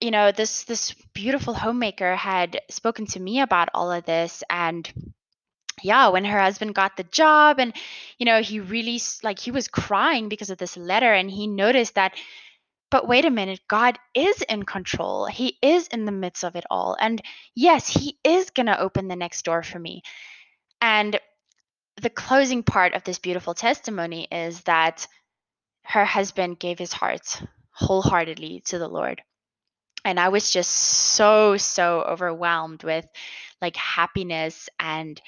you 0.00 0.10
know, 0.10 0.32
this 0.32 0.64
this 0.64 0.92
beautiful 1.14 1.54
homemaker 1.54 2.16
had 2.16 2.60
spoken 2.70 3.06
to 3.06 3.20
me 3.20 3.40
about 3.40 3.68
all 3.72 3.92
of 3.92 4.04
this 4.04 4.42
and 4.50 4.90
yeah, 5.80 6.08
when 6.08 6.24
her 6.24 6.38
husband 6.40 6.74
got 6.74 6.96
the 6.96 7.04
job 7.04 7.58
and 7.60 7.72
you 8.18 8.26
know, 8.26 8.42
he 8.42 8.58
really 8.58 9.00
like 9.22 9.38
he 9.38 9.52
was 9.52 9.68
crying 9.68 10.28
because 10.28 10.50
of 10.50 10.58
this 10.58 10.76
letter 10.76 11.12
and 11.12 11.30
he 11.30 11.46
noticed 11.46 11.94
that 11.94 12.14
but 12.92 13.08
wait 13.08 13.24
a 13.24 13.30
minute, 13.30 13.60
God 13.68 13.98
is 14.14 14.42
in 14.42 14.64
control. 14.64 15.24
He 15.24 15.56
is 15.62 15.88
in 15.88 16.04
the 16.04 16.12
midst 16.12 16.44
of 16.44 16.56
it 16.56 16.64
all. 16.70 16.94
And 17.00 17.22
yes, 17.54 17.88
He 17.88 18.18
is 18.22 18.50
going 18.50 18.66
to 18.66 18.78
open 18.78 19.08
the 19.08 19.16
next 19.16 19.46
door 19.46 19.62
for 19.62 19.78
me. 19.78 20.02
And 20.82 21.18
the 22.02 22.10
closing 22.10 22.62
part 22.62 22.92
of 22.94 23.02
this 23.02 23.18
beautiful 23.18 23.54
testimony 23.54 24.28
is 24.30 24.60
that 24.64 25.06
her 25.84 26.04
husband 26.04 26.58
gave 26.58 26.78
his 26.78 26.92
heart 26.92 27.42
wholeheartedly 27.70 28.60
to 28.66 28.78
the 28.78 28.88
Lord. 28.88 29.22
And 30.04 30.20
I 30.20 30.28
was 30.28 30.50
just 30.50 30.70
so, 30.70 31.56
so 31.56 32.02
overwhelmed 32.06 32.84
with 32.84 33.06
like 33.62 33.76
happiness 33.76 34.68
and 34.78 35.18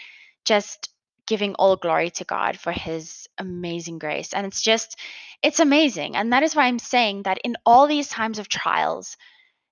just 0.45 0.91
giving 1.27 1.55
all 1.55 1.77
glory 1.77 2.11
to 2.11 2.25
God 2.25 2.59
for 2.59 2.73
his 2.73 3.29
amazing 3.39 3.99
grace. 3.99 4.33
And 4.33 4.47
it's 4.47 4.61
just, 4.61 4.97
it's 5.43 5.61
amazing. 5.61 6.17
And 6.17 6.33
that 6.33 6.43
is 6.43 6.55
why 6.55 6.65
I'm 6.67 6.79
saying 6.79 7.23
that 7.23 7.39
in 7.45 7.57
all 7.65 7.87
these 7.87 8.09
times 8.09 8.39
of 8.39 8.49
trials, 8.49 9.17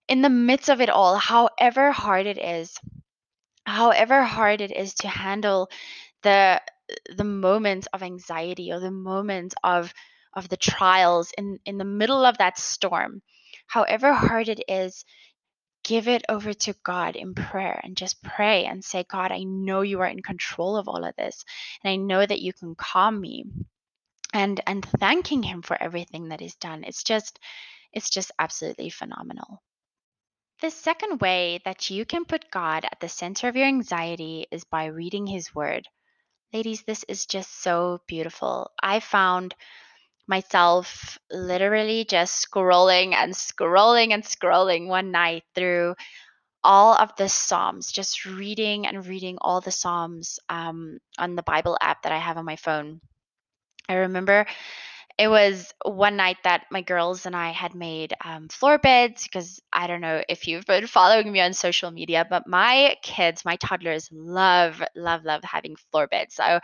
in 0.09 0.23
the 0.23 0.31
midst 0.31 0.69
of 0.69 0.81
it 0.81 0.89
all, 0.91 1.17
however 1.17 1.93
hard 1.93 2.27
it 2.27 2.39
is, 2.39 2.77
however 3.65 4.23
hard 4.23 4.61
it 4.61 4.73
is 4.73 4.95
to 4.97 5.09
handle 5.09 5.69
the 6.23 6.61
the 7.17 7.25
moments 7.25 7.87
of 7.95 8.03
anxiety 8.03 8.71
or 8.73 8.81
the 8.81 8.91
moments 8.91 9.55
of 9.63 9.95
of 10.35 10.49
the 10.49 10.57
trials 10.57 11.31
in 11.39 11.59
in 11.65 11.79
the 11.79 11.85
middle 11.85 12.25
of 12.27 12.37
that 12.39 12.59
storm 12.59 13.23
however 13.69 14.13
hard 14.13 14.49
it 14.49 14.61
is 14.69 15.05
give 15.85 16.09
it 16.09 16.25
over 16.29 16.53
to 16.53 16.73
God 16.85 17.17
in 17.17 17.35
prayer 17.35 17.81
and 17.83 17.97
just 17.97 18.23
pray 18.23 18.65
and 18.65 18.85
say, 18.85 19.05
God, 19.09 19.33
I 19.33 19.43
know 19.45 19.81
you 19.83 20.01
are 20.01 20.07
in 20.07 20.23
control 20.23 20.77
of 20.77 20.89
all 20.89 21.05
of 21.05 21.17
this. 21.17 21.45
And 21.83 21.93
I 21.93 21.97
know 21.97 22.25
that 22.25 22.41
you 22.41 22.53
can 22.53 22.75
calm 22.75 23.21
me. 23.21 23.45
And 24.35 24.61
and 24.67 24.83
thanking 24.99 25.43
him 25.43 25.61
for 25.61 25.81
everything 25.81 26.29
that 26.29 26.41
he's 26.41 26.55
done. 26.55 26.85
It's 26.85 27.03
just 27.03 27.39
it's 27.93 28.09
just 28.09 28.31
absolutely 28.39 28.89
phenomenal. 28.89 29.63
The 30.63 30.71
second 30.71 31.21
way 31.21 31.61
that 31.67 31.91
you 31.91 32.07
can 32.07 32.25
put 32.25 32.51
God 32.51 32.85
at 32.85 32.99
the 33.01 33.09
center 33.11 33.49
of 33.49 33.57
your 33.57 33.67
anxiety 33.67 34.47
is 34.51 34.65
by 34.65 34.87
reading 34.87 35.27
his 35.27 35.55
word. 35.55 35.87
Ladies, 36.55 36.83
this 36.85 37.05
is 37.09 37.27
just 37.27 37.63
so 37.63 37.99
beautiful. 38.07 38.71
I 38.83 39.01
found 39.01 39.55
myself 40.27 41.19
literally 41.31 42.05
just 42.05 42.47
scrolling 42.49 43.13
and 43.15 43.33
scrolling 43.33 44.13
and 44.13 44.23
scrolling 44.23 44.87
one 44.87 45.11
night 45.11 45.43
through 45.55 45.95
all 46.65 46.95
of 46.95 47.11
the 47.17 47.29
Psalms, 47.29 47.91
just 47.91 48.25
reading 48.25 48.87
and 48.87 49.05
reading 49.07 49.37
all 49.41 49.61
the 49.61 49.73
Psalms 49.73 50.39
um, 50.49 50.99
on 51.19 51.35
the 51.35 51.43
Bible 51.43 51.77
app 51.81 52.03
that 52.03 52.13
I 52.13 52.19
have 52.19 52.37
on 52.37 52.45
my 52.45 52.57
phone. 52.57 53.01
I 53.89 53.95
remember 53.95 54.47
it 55.19 55.29
was 55.29 55.73
one 55.85 56.17
night 56.17 56.37
that 56.45 56.67
my 56.71 56.81
girls 56.83 57.27
and 57.27 57.37
I 57.37 57.51
had 57.51 57.75
made 57.75 58.15
um, 58.25 58.49
floor 58.49 58.79
beds 58.79 59.25
because 59.25 59.61
I 59.73 59.87
don't 59.87 60.01
know 60.01 60.23
if 60.29 60.49
you've 60.49 60.65
been 60.67 60.87
following 60.87 61.31
me 61.31 61.41
on 61.41 61.53
social 61.53 61.91
media, 61.91 62.27
but 62.29 62.47
my 62.47 62.97
kids, 63.03 63.45
my 63.45 63.57
toddlers, 63.57 64.09
love, 64.13 64.83
love, 64.97 65.25
love 65.25 65.45
having 65.45 65.77
floor 65.91 66.07
beds. 66.07 66.35
So 66.37 66.61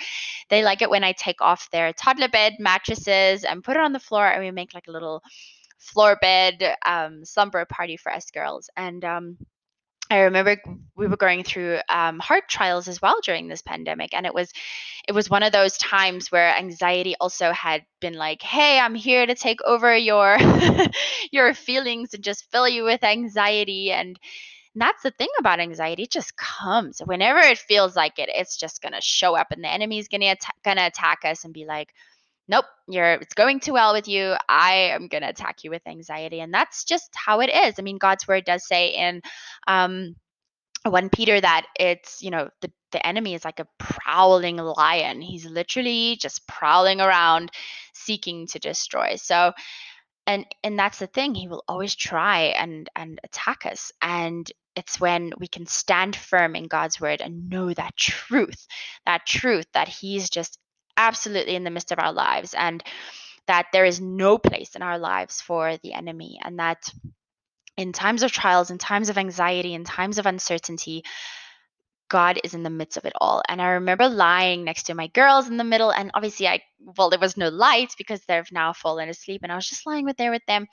they 0.49 0.62
like 0.64 0.83
it 0.83 0.90
when 0.90 1.05
I 1.05 1.12
take 1.12 1.40
off 1.40 1.71
their 1.71 1.93
toddler 1.93 2.28
bed 2.28 2.57
mattresses 2.59 3.45
and 3.45 3.62
put 3.62 3.76
it 3.76 3.83
on 3.83 3.93
the 3.93 4.00
floor, 4.00 4.26
and 4.26 4.43
we 4.43 4.50
make 4.50 4.75
like 4.75 4.88
a 4.88 4.93
little 4.93 5.23
floor 5.78 6.17
bed 6.21 6.75
um, 6.85 7.25
slumber 7.25 7.64
party 7.67 7.97
for 7.97 8.12
us 8.12 8.31
girls. 8.31 8.69
And 8.76 9.05
um, 9.05 9.38
I 10.10 10.20
remember 10.20 10.56
we 10.96 11.06
were 11.06 11.16
going 11.18 11.44
through 11.44 11.80
um, 11.88 12.18
heart 12.18 12.48
trials 12.48 12.88
as 12.88 13.02
well 13.02 13.16
during 13.22 13.48
this 13.48 13.60
pandemic, 13.60 14.14
and 14.14 14.24
it 14.24 14.32
was, 14.34 14.50
it 15.06 15.12
was 15.12 15.28
one 15.28 15.42
of 15.42 15.52
those 15.52 15.76
times 15.76 16.32
where 16.32 16.54
anxiety 16.56 17.14
also 17.20 17.52
had 17.52 17.84
been 18.00 18.14
like, 18.14 18.40
"Hey, 18.40 18.78
I'm 18.78 18.94
here 18.94 19.26
to 19.26 19.34
take 19.34 19.60
over 19.66 19.94
your, 19.96 20.38
your 21.30 21.52
feelings 21.52 22.14
and 22.14 22.24
just 22.24 22.50
fill 22.50 22.66
you 22.68 22.84
with 22.84 23.04
anxiety." 23.04 23.92
And, 23.92 24.18
and 24.74 24.82
that's 24.82 25.02
the 25.02 25.10
thing 25.10 25.28
about 25.38 25.60
anxiety; 25.60 26.04
it 26.04 26.10
just 26.12 26.34
comes 26.38 27.00
whenever 27.04 27.40
it 27.40 27.58
feels 27.58 27.94
like 27.94 28.18
it. 28.18 28.30
It's 28.32 28.56
just 28.56 28.80
gonna 28.80 29.02
show 29.02 29.36
up, 29.36 29.48
and 29.50 29.62
the 29.62 29.68
enemy's 29.70 30.08
gonna 30.08 30.36
gonna 30.64 30.86
attack 30.86 31.24
us 31.26 31.44
and 31.44 31.52
be 31.52 31.66
like, 31.66 31.92
nope, 32.49 32.64
you're 32.88 33.14
it's 33.14 33.35
going 33.35 33.61
too 33.61 33.75
well 33.75 33.93
with 33.93 34.09
you. 34.09 34.35
I 34.49 34.75
am 34.95 35.09
going 35.09 35.23
to 35.23 35.28
attack 35.28 35.62
you 35.62 35.71
with 35.71 35.83
anxiety. 35.87 36.40
And 36.40 36.52
that's 36.52 36.85
just 36.85 37.11
how 37.14 37.40
it 37.40 37.49
is. 37.50 37.75
I 37.78 37.83
mean, 37.83 37.99
God's 37.99 38.26
word 38.26 38.45
does 38.45 38.67
say 38.67 38.88
in 38.88 39.21
um 39.67 40.17
1 40.85 41.11
Peter 41.11 41.38
that 41.40 41.67
it's, 41.78 42.23
you 42.23 42.31
know, 42.31 42.49
the 42.62 42.73
the 42.90 43.07
enemy 43.07 43.35
is 43.35 43.45
like 43.45 43.61
a 43.61 43.69
prowling 43.78 44.57
lion. 44.57 45.21
He's 45.21 45.45
literally 45.45 46.17
just 46.21 46.47
prowling 46.49 47.00
around 47.02 47.50
seeking 47.95 48.47
to 48.49 48.59
destroy. 48.59 49.17
So 49.17 49.52
and 50.26 50.47
and 50.64 50.78
that's 50.78 50.99
the 50.99 51.07
thing, 51.07 51.35
he 51.35 51.49
will 51.49 51.64
always 51.69 51.95
try 51.95 52.45
and 52.57 52.88
and 52.97 53.21
attack 53.25 53.67
us. 53.67 53.93
And 54.02 54.50
it's 54.76 55.00
when 55.00 55.33
we 55.38 55.49
can 55.49 55.67
stand 55.67 56.14
firm 56.17 56.55
in 56.55 56.69
God's 56.69 57.00
word 57.00 57.21
and 57.21 57.49
know 57.50 57.75
that 57.75 57.97
truth, 57.97 58.64
that 59.07 59.26
truth 59.26 59.67
that 59.75 59.88
he's 59.88 60.31
just 60.31 60.59
absolutely 60.99 61.55
in 61.55 61.64
the 61.64 61.71
midst 61.71 61.93
of 61.93 61.99
our 62.00 62.12
lives 62.12 62.52
and 62.59 62.83
that 63.47 63.67
there 63.73 63.87
is 63.87 64.00
no 64.00 64.37
place 64.37 64.75
in 64.76 64.83
our 64.83 64.99
lives 64.99 65.40
for 65.40 65.78
the 65.78 65.95
enemy 65.95 66.38
and 66.45 66.59
that 66.59 66.93
in 67.78 67.93
times 67.93 68.23
of 68.25 68.33
trials 68.33 68.71
in 68.71 68.76
times 68.78 69.09
of 69.09 69.17
anxiety 69.17 69.75
in 69.75 69.85
times 69.85 70.19
of 70.19 70.26
uncertainty 70.26 71.05
God 72.11 72.40
is 72.43 72.55
in 72.55 72.62
the 72.62 72.71
midst 72.71 72.97
of 72.97 73.05
it 73.05 73.12
all. 73.21 73.43
And 73.50 73.61
I 73.61 73.73
remember 73.73 74.09
lying 74.09 74.64
next 74.64 74.85
to 74.85 74.95
my 74.95 75.09
girls 75.09 75.47
in 75.47 75.59
the 75.59 75.62
middle, 75.64 75.93
and 75.93 76.11
obviously 76.14 76.49
I 76.49 76.62
well, 76.97 77.11
there 77.11 77.19
was 77.19 77.37
no 77.37 77.50
light 77.50 77.93
because 77.99 78.23
they've 78.25 78.50
now 78.50 78.73
fallen 78.73 79.11
asleep, 79.11 79.43
and 79.43 79.52
I 79.52 79.57
was 79.57 79.69
just 79.69 79.85
lying 79.85 80.07
with 80.07 80.17
there 80.17 80.31
with 80.31 80.40
them. 80.49 80.67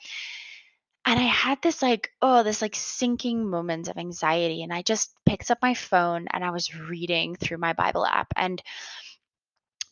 And 1.04 1.20
I 1.20 1.24
had 1.24 1.58
this 1.60 1.82
like, 1.82 2.08
oh, 2.22 2.42
this 2.42 2.62
like 2.62 2.74
sinking 2.74 3.50
moment 3.50 3.88
of 3.88 3.98
anxiety. 3.98 4.62
And 4.62 4.72
I 4.72 4.80
just 4.80 5.12
picked 5.26 5.50
up 5.50 5.58
my 5.60 5.74
phone 5.74 6.26
and 6.32 6.42
I 6.42 6.52
was 6.52 6.74
reading 6.74 7.36
through 7.36 7.58
my 7.58 7.74
Bible 7.74 8.06
app. 8.06 8.28
And 8.34 8.62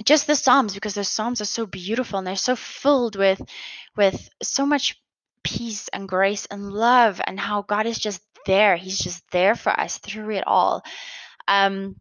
just 0.02 0.26
the 0.26 0.34
psalms 0.34 0.74
because 0.74 0.94
the 0.94 1.04
psalms 1.04 1.40
are 1.40 1.44
so 1.46 1.66
beautiful 1.66 2.18
and 2.18 2.26
they're 2.26 2.34
so 2.36 2.56
filled 2.56 3.16
with 3.16 3.40
with 3.96 4.28
so 4.42 4.66
much 4.66 5.00
peace 5.42 5.88
and 5.88 6.08
grace 6.08 6.46
and 6.46 6.72
love 6.72 7.20
and 7.26 7.38
how 7.38 7.62
god 7.62 7.86
is 7.86 7.98
just 7.98 8.20
there 8.46 8.76
he's 8.76 8.98
just 8.98 9.22
there 9.30 9.54
for 9.54 9.78
us 9.78 9.98
through 9.98 10.30
it 10.30 10.44
all 10.46 10.82
um 11.48 11.94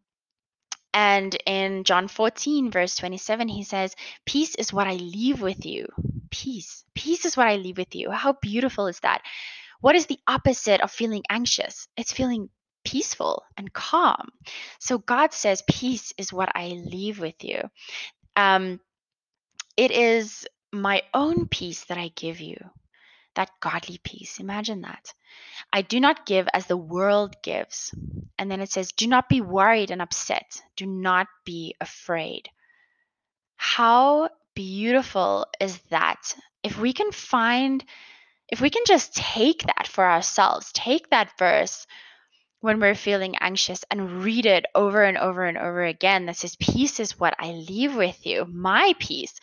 and 0.93 1.37
in 1.45 1.83
john 1.83 2.07
14 2.07 2.71
verse 2.71 2.95
27 2.95 3.47
he 3.47 3.63
says 3.63 3.95
peace 4.25 4.55
is 4.55 4.73
what 4.73 4.87
i 4.87 4.93
leave 4.93 5.41
with 5.41 5.65
you 5.65 5.85
peace 6.31 6.83
peace 6.95 7.25
is 7.25 7.37
what 7.37 7.47
i 7.47 7.57
leave 7.57 7.77
with 7.77 7.93
you 7.95 8.09
how 8.09 8.33
beautiful 8.41 8.87
is 8.87 8.99
that 9.01 9.21
what 9.81 9.95
is 9.95 10.05
the 10.07 10.19
opposite 10.27 10.81
of 10.81 10.89
feeling 10.89 11.23
anxious 11.29 11.87
it's 11.97 12.13
feeling 12.13 12.49
peaceful 12.93 13.41
and 13.57 13.73
calm. 13.73 14.29
So 14.77 14.99
God 14.99 15.33
says, 15.33 15.63
Peace 15.67 16.13
is 16.17 16.31
what 16.31 16.49
I 16.53 16.67
leave 16.67 17.17
with 17.19 17.43
you. 17.43 17.59
Um, 18.35 18.79
it 19.75 19.89
is 19.89 20.47
my 20.71 21.01
own 21.11 21.47
peace 21.47 21.85
that 21.85 21.97
I 21.97 22.11
give 22.15 22.39
you, 22.39 22.55
that 23.33 23.49
godly 23.59 23.99
peace. 24.03 24.39
Imagine 24.39 24.81
that. 24.81 25.11
I 25.71 25.81
do 25.81 25.99
not 25.99 26.27
give 26.27 26.47
as 26.53 26.67
the 26.67 26.77
world 26.77 27.35
gives. 27.41 27.95
And 28.37 28.51
then 28.51 28.61
it 28.61 28.71
says, 28.71 28.91
Do 28.91 29.07
not 29.07 29.27
be 29.27 29.41
worried 29.41 29.89
and 29.89 29.99
upset. 30.01 30.61
Do 30.75 30.85
not 30.85 31.25
be 31.45 31.75
afraid. 31.81 32.47
How 33.57 34.29
beautiful 34.53 35.47
is 35.59 35.75
that? 35.89 36.35
If 36.61 36.79
we 36.79 36.93
can 36.93 37.11
find, 37.11 37.83
if 38.49 38.61
we 38.61 38.69
can 38.69 38.83
just 38.85 39.15
take 39.15 39.63
that 39.63 39.87
for 39.87 40.03
ourselves, 40.05 40.71
take 40.73 41.09
that 41.09 41.39
verse 41.39 41.87
when 42.63 42.79
we're 42.79 42.95
feeling 42.95 43.35
anxious 43.41 43.83
and 43.91 44.23
read 44.23 44.45
it 44.45 44.65
over 44.73 45.03
and 45.03 45.17
over 45.17 45.43
and 45.43 45.57
over 45.57 45.83
again. 45.83 46.25
This 46.25 46.39
says, 46.39 46.55
peace 46.55 47.01
is 47.01 47.19
what 47.19 47.35
I 47.37 47.51
leave 47.51 47.93
with 47.93 48.25
you, 48.25 48.45
my 48.45 48.93
peace. 48.99 49.37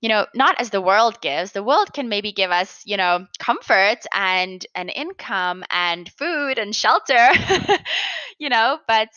You 0.00 0.08
know, 0.08 0.26
not 0.32 0.60
as 0.60 0.70
the 0.70 0.80
world 0.80 1.20
gives. 1.20 1.50
The 1.50 1.62
world 1.62 1.92
can 1.92 2.08
maybe 2.08 2.30
give 2.30 2.52
us, 2.52 2.80
you 2.86 2.96
know, 2.96 3.26
comfort 3.40 3.96
and 4.14 4.64
an 4.76 4.90
income 4.90 5.64
and 5.72 6.08
food 6.16 6.58
and 6.58 6.74
shelter, 6.74 7.30
you 8.38 8.48
know, 8.48 8.78
but 8.86 9.08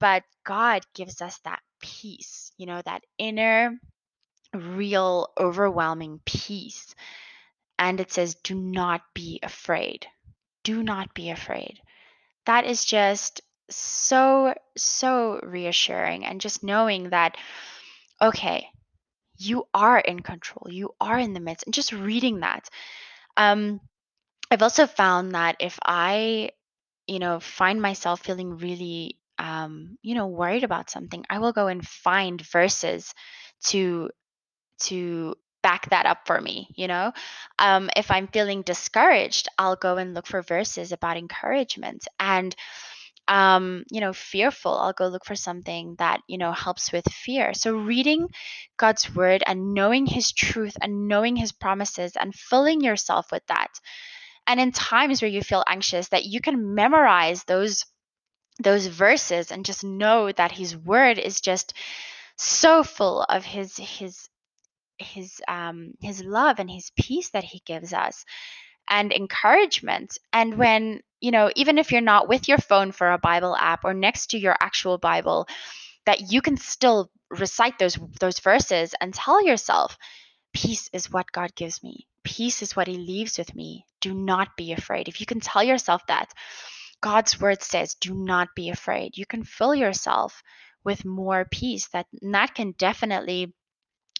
but 0.00 0.24
God 0.44 0.82
gives 0.96 1.22
us 1.22 1.38
that 1.44 1.60
peace, 1.80 2.50
you 2.58 2.66
know, 2.66 2.82
that 2.84 3.02
inner 3.18 3.70
real 4.52 5.28
overwhelming 5.38 6.20
peace. 6.26 6.92
And 7.78 8.00
it 8.00 8.10
says, 8.10 8.34
do 8.42 8.56
not 8.56 9.02
be 9.14 9.38
afraid. 9.44 10.06
Do 10.64 10.82
not 10.82 11.14
be 11.14 11.30
afraid 11.30 11.78
that 12.48 12.64
is 12.66 12.82
just 12.84 13.42
so, 13.70 14.54
so 14.76 15.38
reassuring. 15.42 16.24
And 16.24 16.40
just 16.40 16.64
knowing 16.64 17.10
that, 17.10 17.36
okay, 18.20 18.66
you 19.36 19.66
are 19.74 19.98
in 19.98 20.20
control, 20.20 20.66
you 20.70 20.90
are 21.00 21.18
in 21.18 21.34
the 21.34 21.40
midst, 21.40 21.66
and 21.66 21.74
just 21.74 21.92
reading 21.92 22.40
that. 22.40 22.68
Um, 23.36 23.80
I've 24.50 24.62
also 24.62 24.86
found 24.86 25.32
that 25.34 25.56
if 25.60 25.78
I, 25.84 26.50
you 27.06 27.18
know, 27.18 27.38
find 27.38 27.80
myself 27.82 28.22
feeling 28.22 28.56
really, 28.56 29.18
um, 29.38 29.98
you 30.02 30.14
know, 30.14 30.26
worried 30.26 30.64
about 30.64 30.88
something, 30.90 31.24
I 31.28 31.38
will 31.40 31.52
go 31.52 31.66
and 31.68 31.86
find 31.86 32.40
verses 32.40 33.14
to 33.66 34.10
to 34.84 35.34
back 35.62 35.90
that 35.90 36.06
up 36.06 36.26
for 36.26 36.40
me 36.40 36.68
you 36.74 36.86
know 36.88 37.12
um, 37.58 37.90
if 37.96 38.10
i'm 38.10 38.28
feeling 38.28 38.62
discouraged 38.62 39.48
i'll 39.58 39.76
go 39.76 39.96
and 39.96 40.14
look 40.14 40.26
for 40.26 40.42
verses 40.42 40.92
about 40.92 41.16
encouragement 41.16 42.06
and 42.20 42.54
um, 43.26 43.84
you 43.90 44.00
know 44.00 44.12
fearful 44.12 44.72
i'll 44.78 44.92
go 44.92 45.08
look 45.08 45.24
for 45.24 45.34
something 45.34 45.96
that 45.98 46.20
you 46.28 46.38
know 46.38 46.52
helps 46.52 46.92
with 46.92 47.04
fear 47.12 47.52
so 47.54 47.76
reading 47.76 48.28
god's 48.76 49.12
word 49.14 49.42
and 49.46 49.74
knowing 49.74 50.06
his 50.06 50.32
truth 50.32 50.76
and 50.80 51.08
knowing 51.08 51.36
his 51.36 51.52
promises 51.52 52.12
and 52.18 52.34
filling 52.34 52.80
yourself 52.80 53.30
with 53.32 53.44
that 53.48 53.80
and 54.46 54.58
in 54.60 54.72
times 54.72 55.20
where 55.20 55.30
you 55.30 55.42
feel 55.42 55.64
anxious 55.68 56.08
that 56.08 56.24
you 56.24 56.40
can 56.40 56.74
memorize 56.74 57.44
those 57.44 57.84
those 58.62 58.86
verses 58.86 59.52
and 59.52 59.64
just 59.64 59.84
know 59.84 60.32
that 60.32 60.50
his 60.50 60.76
word 60.76 61.18
is 61.18 61.40
just 61.40 61.74
so 62.36 62.82
full 62.82 63.22
of 63.22 63.44
his 63.44 63.76
his 63.76 64.28
his 64.98 65.40
um, 65.48 65.92
his 66.00 66.22
love 66.22 66.58
and 66.58 66.70
his 66.70 66.90
peace 66.98 67.30
that 67.30 67.44
he 67.44 67.60
gives 67.64 67.92
us 67.92 68.24
and 68.90 69.12
encouragement 69.12 70.16
and 70.32 70.56
when 70.58 71.00
you 71.20 71.30
know 71.30 71.50
even 71.56 71.78
if 71.78 71.92
you're 71.92 72.00
not 72.00 72.28
with 72.28 72.48
your 72.48 72.56
phone 72.58 72.90
for 72.92 73.10
a 73.12 73.18
bible 73.18 73.54
app 73.56 73.84
or 73.84 73.92
next 73.94 74.28
to 74.28 74.38
your 74.38 74.56
actual 74.60 74.96
bible 74.98 75.46
that 76.06 76.32
you 76.32 76.40
can 76.42 76.56
still 76.56 77.10
recite 77.30 77.78
those 77.78 77.98
those 78.18 78.40
verses 78.40 78.94
and 79.00 79.12
tell 79.14 79.44
yourself 79.44 79.96
peace 80.54 80.88
is 80.94 81.12
what 81.12 81.30
god 81.32 81.54
gives 81.54 81.82
me 81.82 82.06
peace 82.22 82.62
is 82.62 82.74
what 82.74 82.86
he 82.88 82.96
leaves 82.96 83.36
with 83.38 83.54
me 83.54 83.84
do 84.00 84.14
not 84.14 84.56
be 84.56 84.72
afraid 84.72 85.06
if 85.06 85.20
you 85.20 85.26
can 85.26 85.40
tell 85.40 85.62
yourself 85.62 86.00
that 86.08 86.32
god's 87.02 87.38
word 87.38 87.62
says 87.62 87.94
do 88.00 88.14
not 88.14 88.48
be 88.56 88.70
afraid 88.70 89.16
you 89.18 89.26
can 89.26 89.44
fill 89.44 89.74
yourself 89.74 90.42
with 90.82 91.04
more 91.04 91.46
peace 91.50 91.88
that 91.88 92.06
that 92.22 92.54
can 92.54 92.72
definitely 92.78 93.52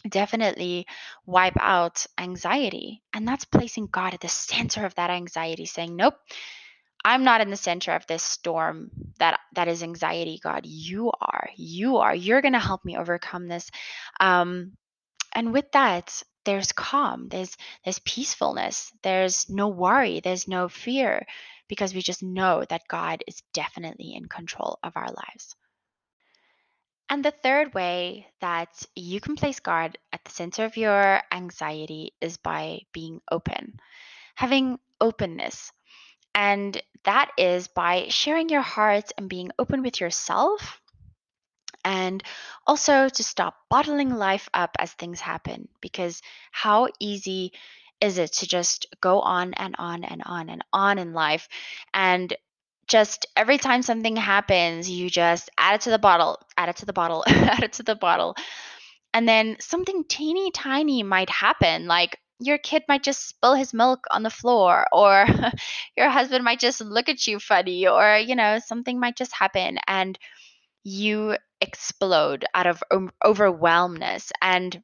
definitely 0.09 0.87
wipe 1.27 1.57
out 1.61 2.07
anxiety. 2.19 3.03
And 3.13 3.27
that's 3.27 3.45
placing 3.45 3.87
God 3.87 4.15
at 4.15 4.21
the 4.21 4.29
center 4.29 4.85
of 4.87 4.95
that 4.97 5.11
anxiety, 5.11 5.67
saying, 5.67 5.97
Nope, 5.97 6.15
I'm 7.05 7.25
not 7.25 7.41
in 7.41 7.51
the 7.51 7.57
center 7.57 7.93
of 7.93 8.07
this 8.07 8.23
storm 8.23 8.91
that 9.19 9.41
that 9.55 9.69
is 9.69 9.83
anxiety, 9.83 10.39
God. 10.43 10.67
You 10.67 11.13
are. 11.21 11.49
You 11.57 11.99
are. 11.99 12.15
You're 12.15 12.43
gonna 12.43 12.61
help 12.61 12.85
me 12.85 12.97
overcome 12.97 13.49
this. 13.49 13.71
Um, 14.21 14.73
and 15.35 15.53
with 15.53 15.71
that, 15.73 16.23
there's 16.45 16.73
calm, 16.73 17.29
there's 17.29 17.57
there's 17.85 17.99
peacefulness, 18.01 18.93
there's 19.03 19.49
no 19.51 19.69
worry, 19.69 20.21
there's 20.21 20.49
no 20.49 20.69
fear, 20.69 21.27
because 21.69 21.95
we 21.95 22.01
just 22.03 22.23
know 22.23 22.65
that 22.69 22.83
God 22.89 23.23
is 23.27 23.43
definitely 23.53 24.15
in 24.15 24.27
control 24.27 24.79
of 24.83 24.97
our 24.97 25.09
lives. 25.11 25.55
And 27.11 27.25
the 27.25 27.31
third 27.31 27.73
way 27.73 28.29
that 28.41 28.69
you 28.95 29.21
can 29.21 29.37
place 29.37 29.61
God 29.61 29.97
at 30.13 30.25
the 30.25 30.31
center 30.31 30.65
of 30.65 30.77
your 30.77 31.23
anxiety 31.33 32.13
is 32.21 32.37
by 32.37 32.83
being 32.93 33.23
open, 33.31 33.81
having 34.35 34.79
openness. 35.01 35.73
And 36.35 36.81
that 37.05 37.31
is 37.39 37.69
by 37.69 38.09
sharing 38.11 38.51
your 38.51 38.61
heart 38.63 39.11
and 39.17 39.29
being 39.29 39.51
open 39.59 39.83
with 39.83 40.01
yourself. 40.01 40.81
And 41.83 42.23
also 42.67 43.09
to 43.09 43.25
stop 43.25 43.57
bottling 43.71 44.11
life 44.15 44.51
up 44.53 44.77
as 44.79 44.93
things 44.93 45.21
happen, 45.21 45.69
because 45.81 46.21
how 46.51 46.89
easy 47.01 47.53
is 48.01 48.19
it 48.19 48.33
to 48.35 48.47
just 48.47 48.85
go 49.01 49.21
on 49.21 49.55
and 49.55 49.75
on 49.79 50.05
and 50.05 50.23
on 50.27 50.51
and 50.51 50.63
on 50.73 50.99
in 50.99 51.15
life 51.15 51.49
and 51.95 52.37
just 52.89 53.27
every 53.37 53.59
time 53.59 53.83
something 53.83 54.17
happens, 54.17 54.91
you 54.91 55.11
just 55.11 55.51
add 55.59 55.75
it 55.77 55.81
to 55.83 55.91
the 55.91 55.99
bottle, 55.99 56.39
add 56.57 56.71
it 56.71 56.77
to 56.77 56.87
the 56.87 56.93
bottle, 56.93 57.23
add 57.29 57.63
it 57.63 57.75
to 57.75 57.83
the 57.83 57.95
bottle. 57.95 58.35
And 59.15 59.29
then 59.29 59.57
something 59.61 60.05
teeny 60.05 60.51
tiny 60.51 61.03
might 61.03 61.29
happen, 61.31 61.87
like 61.87 62.19
your 62.41 62.57
kid 62.59 62.85
might 62.89 63.03
just 63.03 63.29
spill 63.29 63.55
his 63.55 63.75
milk 63.75 64.01
on 64.11 64.23
the 64.23 64.31
floor, 64.31 64.87
or 64.93 65.27
your 65.97 66.09
husband 66.09 66.45
might 66.45 66.61
just 66.61 66.81
look 66.81 67.09
at 67.09 67.27
you 67.27 67.39
funny, 67.39 67.87
or, 67.87 68.17
you 68.17 68.37
know, 68.37 68.59
something 68.65 68.99
might 68.99 69.17
just 69.17 69.35
happen 69.35 69.79
and 69.87 70.19
you 70.85 71.37
explode 71.61 72.45
out 72.55 72.67
of 72.67 72.83
overwhelmness. 73.25 74.31
And 74.41 74.81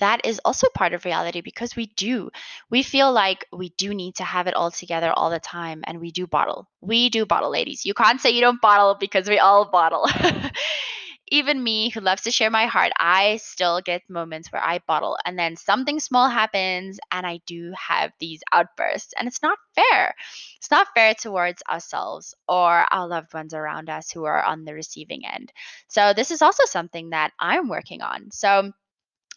that 0.00 0.20
is 0.24 0.40
also 0.44 0.66
part 0.74 0.92
of 0.92 1.04
reality 1.04 1.40
because 1.40 1.74
we 1.74 1.86
do. 1.86 2.30
We 2.70 2.82
feel 2.82 3.10
like 3.12 3.46
we 3.52 3.70
do 3.70 3.94
need 3.94 4.16
to 4.16 4.24
have 4.24 4.46
it 4.46 4.54
all 4.54 4.70
together 4.70 5.12
all 5.14 5.30
the 5.30 5.40
time 5.40 5.82
and 5.86 6.00
we 6.00 6.10
do 6.10 6.26
bottle. 6.26 6.68
We 6.80 7.08
do 7.08 7.24
bottle, 7.24 7.50
ladies. 7.50 7.86
You 7.86 7.94
can't 7.94 8.20
say 8.20 8.30
you 8.30 8.42
don't 8.42 8.60
bottle 8.60 8.96
because 9.00 9.28
we 9.28 9.38
all 9.38 9.70
bottle. 9.70 10.06
Even 11.30 11.62
me, 11.62 11.90
who 11.90 12.00
loves 12.00 12.22
to 12.22 12.30
share 12.30 12.50
my 12.50 12.66
heart, 12.66 12.90
I 12.98 13.36
still 13.36 13.82
get 13.82 14.00
moments 14.08 14.50
where 14.50 14.62
I 14.62 14.80
bottle 14.86 15.18
and 15.26 15.38
then 15.38 15.56
something 15.56 16.00
small 16.00 16.26
happens 16.28 16.98
and 17.10 17.26
I 17.26 17.40
do 17.46 17.72
have 17.78 18.12
these 18.18 18.40
outbursts. 18.50 19.12
And 19.18 19.28
it's 19.28 19.42
not 19.42 19.58
fair. 19.74 20.14
It's 20.56 20.70
not 20.70 20.88
fair 20.94 21.14
towards 21.14 21.62
ourselves 21.70 22.34
or 22.48 22.84
our 22.90 23.06
loved 23.06 23.34
ones 23.34 23.52
around 23.52 23.90
us 23.90 24.10
who 24.10 24.24
are 24.24 24.42
on 24.42 24.64
the 24.64 24.72
receiving 24.72 25.26
end. 25.26 25.52
So, 25.88 26.14
this 26.14 26.30
is 26.30 26.40
also 26.40 26.64
something 26.64 27.10
that 27.10 27.32
I'm 27.38 27.68
working 27.68 28.00
on. 28.00 28.30
So, 28.30 28.70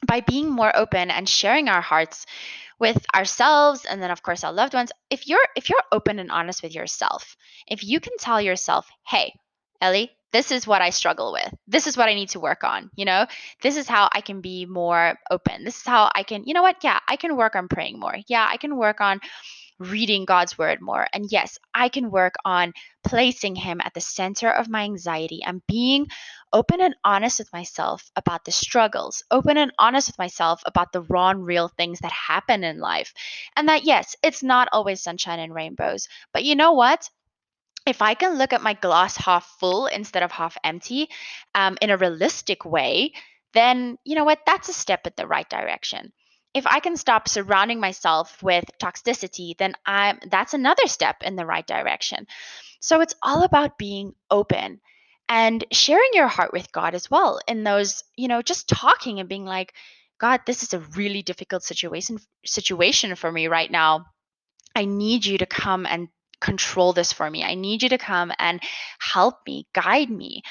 by 0.06 0.22
being 0.22 0.50
more 0.50 0.76
open 0.76 1.12
and 1.12 1.28
sharing 1.28 1.70
our 1.70 1.82
hearts 1.82 2.26
with 2.80 3.06
ourselves 3.14 3.86
and 3.86 4.02
then 4.02 4.10
of 4.12 4.24
course 4.24 4.44
our 4.44 4.52
loved 4.52 4.74
ones 4.74 4.92
if 5.12 5.28
you're 5.28 5.44
if 5.56 5.70
you're 5.70 5.80
open 5.92 6.18
and 6.18 6.32
honest 6.32 6.64
with 6.64 6.74
yourself 6.74 7.38
if 7.68 7.84
you 7.84 8.00
can 8.00 8.14
tell 8.20 8.42
yourself 8.42 8.90
hey 9.06 9.34
ellie 9.82 10.12
this 10.32 10.52
is 10.52 10.66
what 10.66 10.82
i 10.82 10.90
struggle 10.90 11.32
with 11.32 11.54
this 11.68 11.86
is 11.86 11.96
what 11.96 12.10
i 12.10 12.16
need 12.16 12.30
to 12.30 12.40
work 12.40 12.64
on 12.64 12.90
you 12.96 13.06
know 13.06 13.28
this 13.62 13.78
is 13.78 13.88
how 13.88 14.10
i 14.14 14.22
can 14.22 14.42
be 14.42 14.66
more 14.66 15.16
open 15.30 15.64
this 15.64 15.78
is 15.78 15.86
how 15.86 16.10
i 16.16 16.24
can 16.24 16.44
you 16.46 16.56
know 16.56 16.64
what 16.64 16.78
yeah 16.84 16.98
i 17.08 17.16
can 17.18 17.38
work 17.38 17.56
on 17.56 17.68
praying 17.68 18.00
more 18.00 18.16
yeah 18.28 18.48
i 18.50 18.58
can 18.58 18.76
work 18.76 19.00
on 19.00 19.20
reading 19.82 20.26
God's 20.26 20.58
word 20.58 20.80
more. 20.80 21.08
And 21.12 21.26
yes, 21.32 21.58
I 21.74 21.90
can 21.90 22.12
work 22.12 22.36
on 22.46 22.74
placing 23.04 23.56
Him 23.56 23.80
at 23.84 23.94
the 23.96 24.02
center 24.02 24.50
of 24.52 24.70
my 24.70 24.84
anxiety 24.84 25.42
and 25.44 25.62
being 25.68 26.08
open 26.54 26.82
and 26.82 26.96
honest 27.04 27.40
with 27.40 27.52
myself 27.52 28.12
about 28.16 28.46
the 28.46 28.52
struggles, 28.52 29.24
open 29.32 29.58
and 29.58 29.72
honest 29.80 30.08
with 30.10 30.20
myself 30.20 30.62
about 30.66 30.92
the 30.94 31.02
raw 31.02 31.32
and 31.32 31.44
real 31.44 31.68
things 31.68 32.00
that 32.00 32.12
happen 32.12 32.64
in 32.64 32.80
life. 32.80 33.14
And 33.56 33.68
that, 33.70 33.84
yes, 33.84 34.16
it's 34.24 34.44
not 34.44 34.70
always 34.72 35.02
sunshine 35.02 35.40
and 35.40 35.54
rainbows, 35.54 36.08
but 36.34 36.44
you 36.44 36.56
know 36.56 36.74
what? 36.74 37.10
if 37.88 38.00
I 38.04 38.14
can 38.14 38.38
look 38.38 38.54
at 38.54 38.62
my 38.62 38.74
glass 38.76 39.18
half 39.18 39.44
full 39.60 39.88
instead 39.88 40.22
of 40.22 40.32
half 40.32 40.56
empty 40.64 41.10
um, 41.56 41.80
in 41.82 41.90
a 41.90 41.98
realistic 41.98 42.64
way, 42.64 43.14
then 43.56 43.98
you 44.06 44.14
know 44.14 44.24
what? 44.24 44.38
That's 44.46 44.70
a 44.70 44.74
step 44.74 45.08
in 45.08 45.14
the 45.18 45.26
right 45.26 45.50
direction 45.50 46.14
if 46.54 46.68
I 46.68 46.80
can 46.80 46.98
stop 46.98 47.28
surrounding 47.30 47.80
myself 47.80 48.42
with 48.44 48.66
toxicity, 48.80 49.58
then 49.58 49.74
I'm 49.86 50.20
that's 50.30 50.54
another 50.54 50.88
step 50.88 51.18
in 51.22 51.36
the 51.36 51.46
right 51.46 51.66
direction. 51.66 52.28
So 52.82 53.02
it's 53.02 53.16
all 53.22 53.44
about 53.44 53.78
being 53.78 54.14
open 54.30 54.82
and 55.30 55.64
sharing 55.72 56.10
your 56.14 56.28
heart 56.28 56.52
with 56.52 56.72
God 56.72 56.94
as 56.96 57.10
well 57.10 57.40
in 57.48 57.64
those, 57.64 58.04
you 58.18 58.28
know, 58.28 58.42
just 58.42 58.68
talking 58.68 59.20
and 59.20 59.30
being 59.30 59.46
like, 59.46 59.74
God, 60.20 60.42
this 60.46 60.64
is 60.64 60.74
a 60.74 60.80
really 60.80 61.22
difficult 61.22 61.64
situation 61.64 62.18
situation 62.46 63.16
for 63.16 63.32
me 63.32 63.48
right 63.48 63.72
now. 63.72 64.08
I 64.76 64.86
need 64.86 65.26
you 65.26 65.38
to 65.38 65.46
come 65.46 65.86
and 65.86 66.10
control 66.42 66.92
this 66.92 67.14
for 67.14 67.30
me. 67.30 67.44
I 67.44 67.56
need 67.56 67.84
you 67.84 67.90
to 67.90 67.98
come 67.98 68.32
and 68.40 68.60
help 69.00 69.36
me, 69.46 69.68
guide 69.74 70.10
me. 70.10 70.42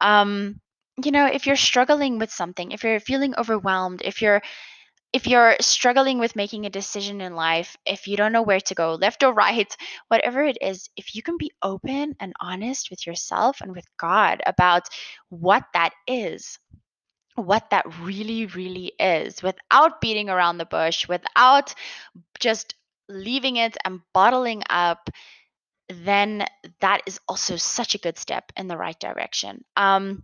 Um, 0.00 0.60
you 1.02 1.10
know, 1.10 1.26
if 1.26 1.46
you're 1.46 1.56
struggling 1.56 2.18
with 2.18 2.30
something, 2.30 2.70
if 2.72 2.82
you're 2.84 3.00
feeling 3.00 3.34
overwhelmed, 3.38 4.02
if 4.04 4.20
you're 4.20 4.42
if 5.12 5.26
you're 5.26 5.56
struggling 5.60 6.18
with 6.18 6.36
making 6.36 6.66
a 6.66 6.70
decision 6.70 7.20
in 7.20 7.34
life, 7.34 7.76
if 7.86 8.06
you 8.06 8.16
don't 8.16 8.32
know 8.32 8.42
where 8.42 8.60
to 8.60 8.74
go, 8.74 8.94
left 8.94 9.22
or 9.22 9.32
right, 9.32 9.74
whatever 10.08 10.44
it 10.44 10.58
is, 10.60 10.88
if 10.96 11.14
you 11.14 11.22
can 11.22 11.38
be 11.38 11.50
open 11.62 12.14
and 12.20 12.34
honest 12.40 12.90
with 12.90 13.06
yourself 13.06 13.60
and 13.60 13.74
with 13.74 13.86
God 13.96 14.42
about 14.46 14.86
what 15.30 15.64
that 15.72 15.90
is, 16.06 16.58
what 17.36 17.70
that 17.70 17.86
really, 18.00 18.46
really 18.46 18.92
is, 18.98 19.42
without 19.42 20.00
beating 20.02 20.28
around 20.28 20.58
the 20.58 20.66
bush, 20.66 21.08
without 21.08 21.74
just 22.38 22.74
leaving 23.08 23.56
it 23.56 23.76
and 23.84 24.00
bottling 24.12 24.62
up, 24.68 25.08
then 25.88 26.44
that 26.80 27.00
is 27.06 27.18
also 27.26 27.56
such 27.56 27.94
a 27.94 27.98
good 27.98 28.18
step 28.18 28.52
in 28.58 28.68
the 28.68 28.76
right 28.76 29.00
direction. 29.00 29.64
Um, 29.74 30.22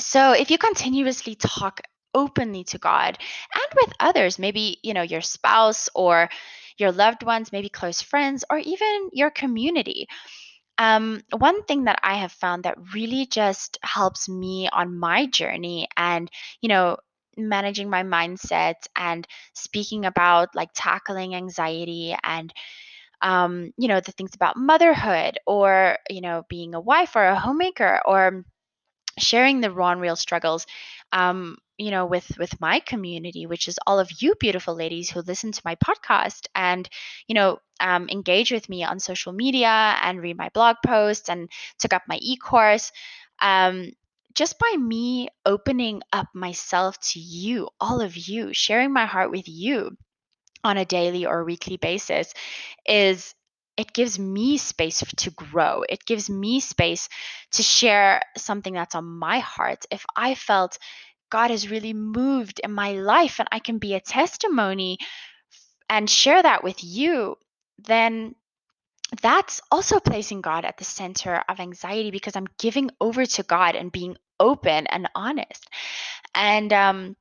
so 0.00 0.32
if 0.32 0.50
you 0.50 0.58
continuously 0.58 1.36
talk 1.36 1.80
openly 2.14 2.64
to 2.64 2.78
God 2.78 3.16
and 3.54 3.76
with 3.86 3.92
others, 4.00 4.38
maybe, 4.38 4.78
you 4.82 4.94
know, 4.94 5.02
your 5.02 5.20
spouse 5.20 5.88
or 5.94 6.28
your 6.78 6.92
loved 6.92 7.22
ones, 7.22 7.52
maybe 7.52 7.68
close 7.68 8.02
friends, 8.02 8.44
or 8.50 8.58
even 8.58 9.10
your 9.12 9.30
community. 9.30 10.06
Um, 10.78 11.20
one 11.36 11.62
thing 11.64 11.84
that 11.84 12.00
I 12.02 12.16
have 12.16 12.32
found 12.32 12.62
that 12.62 12.78
really 12.94 13.26
just 13.26 13.78
helps 13.82 14.28
me 14.28 14.68
on 14.72 14.98
my 14.98 15.26
journey 15.26 15.88
and, 15.96 16.30
you 16.62 16.68
know, 16.70 16.96
managing 17.36 17.90
my 17.90 18.02
mindset 18.02 18.74
and 18.96 19.26
speaking 19.54 20.04
about 20.06 20.54
like 20.54 20.70
tackling 20.74 21.34
anxiety 21.34 22.16
and, 22.24 22.52
um, 23.22 23.72
you 23.76 23.88
know, 23.88 24.00
the 24.00 24.12
things 24.12 24.34
about 24.34 24.56
motherhood 24.56 25.38
or, 25.46 25.98
you 26.08 26.22
know, 26.22 26.44
being 26.48 26.74
a 26.74 26.80
wife 26.80 27.14
or 27.14 27.24
a 27.24 27.38
homemaker 27.38 28.00
or 28.06 28.44
sharing 29.18 29.60
the 29.60 29.70
raw 29.70 29.90
and 29.92 30.00
real 30.00 30.16
struggles 30.16 30.66
um, 31.12 31.58
you 31.80 31.90
know 31.90 32.04
with 32.04 32.30
with 32.38 32.60
my 32.60 32.78
community 32.80 33.46
which 33.46 33.66
is 33.66 33.80
all 33.86 33.98
of 33.98 34.10
you 34.22 34.34
beautiful 34.38 34.74
ladies 34.74 35.08
who 35.10 35.20
listen 35.22 35.50
to 35.50 35.62
my 35.64 35.74
podcast 35.76 36.46
and 36.54 36.86
you 37.26 37.34
know 37.34 37.56
um, 37.80 38.06
engage 38.10 38.52
with 38.52 38.68
me 38.68 38.84
on 38.84 39.00
social 39.00 39.32
media 39.32 39.96
and 40.02 40.20
read 40.20 40.36
my 40.36 40.50
blog 40.52 40.76
posts 40.84 41.30
and 41.30 41.48
took 41.78 41.94
up 41.94 42.02
my 42.06 42.18
e-course 42.20 42.92
um, 43.40 43.90
just 44.34 44.58
by 44.58 44.76
me 44.76 45.28
opening 45.46 46.02
up 46.12 46.26
myself 46.34 46.98
to 47.00 47.18
you 47.18 47.68
all 47.80 48.02
of 48.02 48.14
you 48.14 48.52
sharing 48.52 48.92
my 48.92 49.06
heart 49.06 49.30
with 49.30 49.48
you 49.48 49.90
on 50.62 50.76
a 50.76 50.84
daily 50.84 51.24
or 51.24 51.44
weekly 51.44 51.78
basis 51.78 52.34
is 52.86 53.34
it 53.78 53.94
gives 53.94 54.18
me 54.18 54.58
space 54.58 55.02
to 55.16 55.30
grow. 55.30 55.84
It 55.88 56.04
gives 56.04 56.28
me 56.28 56.60
space 56.60 57.08
to 57.52 57.62
share 57.62 58.20
something 58.36 58.74
that's 58.74 58.94
on 58.94 59.06
my 59.06 59.38
heart. 59.38 59.86
If 59.90 60.04
I 60.14 60.34
felt 60.34 60.76
God 61.30 61.50
has 61.52 61.70
really 61.70 61.94
moved 61.94 62.60
in 62.62 62.72
my 62.72 62.92
life 62.94 63.38
and 63.38 63.48
I 63.52 63.60
can 63.60 63.78
be 63.78 63.94
a 63.94 64.00
testimony 64.00 64.98
and 65.88 66.10
share 66.10 66.42
that 66.42 66.62
with 66.62 66.82
you, 66.84 67.36
then 67.78 68.34
that's 69.22 69.60
also 69.70 69.98
placing 69.98 70.40
God 70.40 70.64
at 70.64 70.76
the 70.76 70.84
center 70.84 71.42
of 71.48 71.58
anxiety 71.58 72.10
because 72.10 72.36
I'm 72.36 72.46
giving 72.58 72.90
over 73.00 73.24
to 73.24 73.42
God 73.44 73.74
and 73.74 73.90
being 73.90 74.16
open 74.38 74.86
and 74.86 75.08
honest. 75.14 75.66
And 76.34 76.72
um 76.72 77.16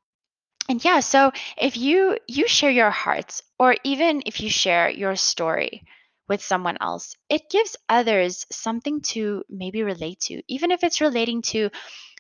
and 0.67 0.84
yeah, 0.86 1.00
so 1.00 1.32
if 1.58 1.78
you 1.78 2.17
you 2.28 2.48
share 2.48 2.69
your 2.69 2.91
hearts 2.91 3.41
or 3.58 3.76
even 3.84 4.22
if 4.28 4.39
you 4.41 4.50
share 4.50 4.89
your 4.89 5.15
story, 5.15 5.84
with 6.28 6.43
someone 6.43 6.78
else, 6.80 7.15
it 7.28 7.50
gives 7.50 7.76
others 7.89 8.45
something 8.52 9.02
to 9.02 9.43
maybe 9.50 9.82
relate 9.82 10.19
to, 10.19 10.43
even 10.48 10.69
if 10.69 10.84
it's 10.84 11.02
relating 11.02 11.41
to 11.41 11.72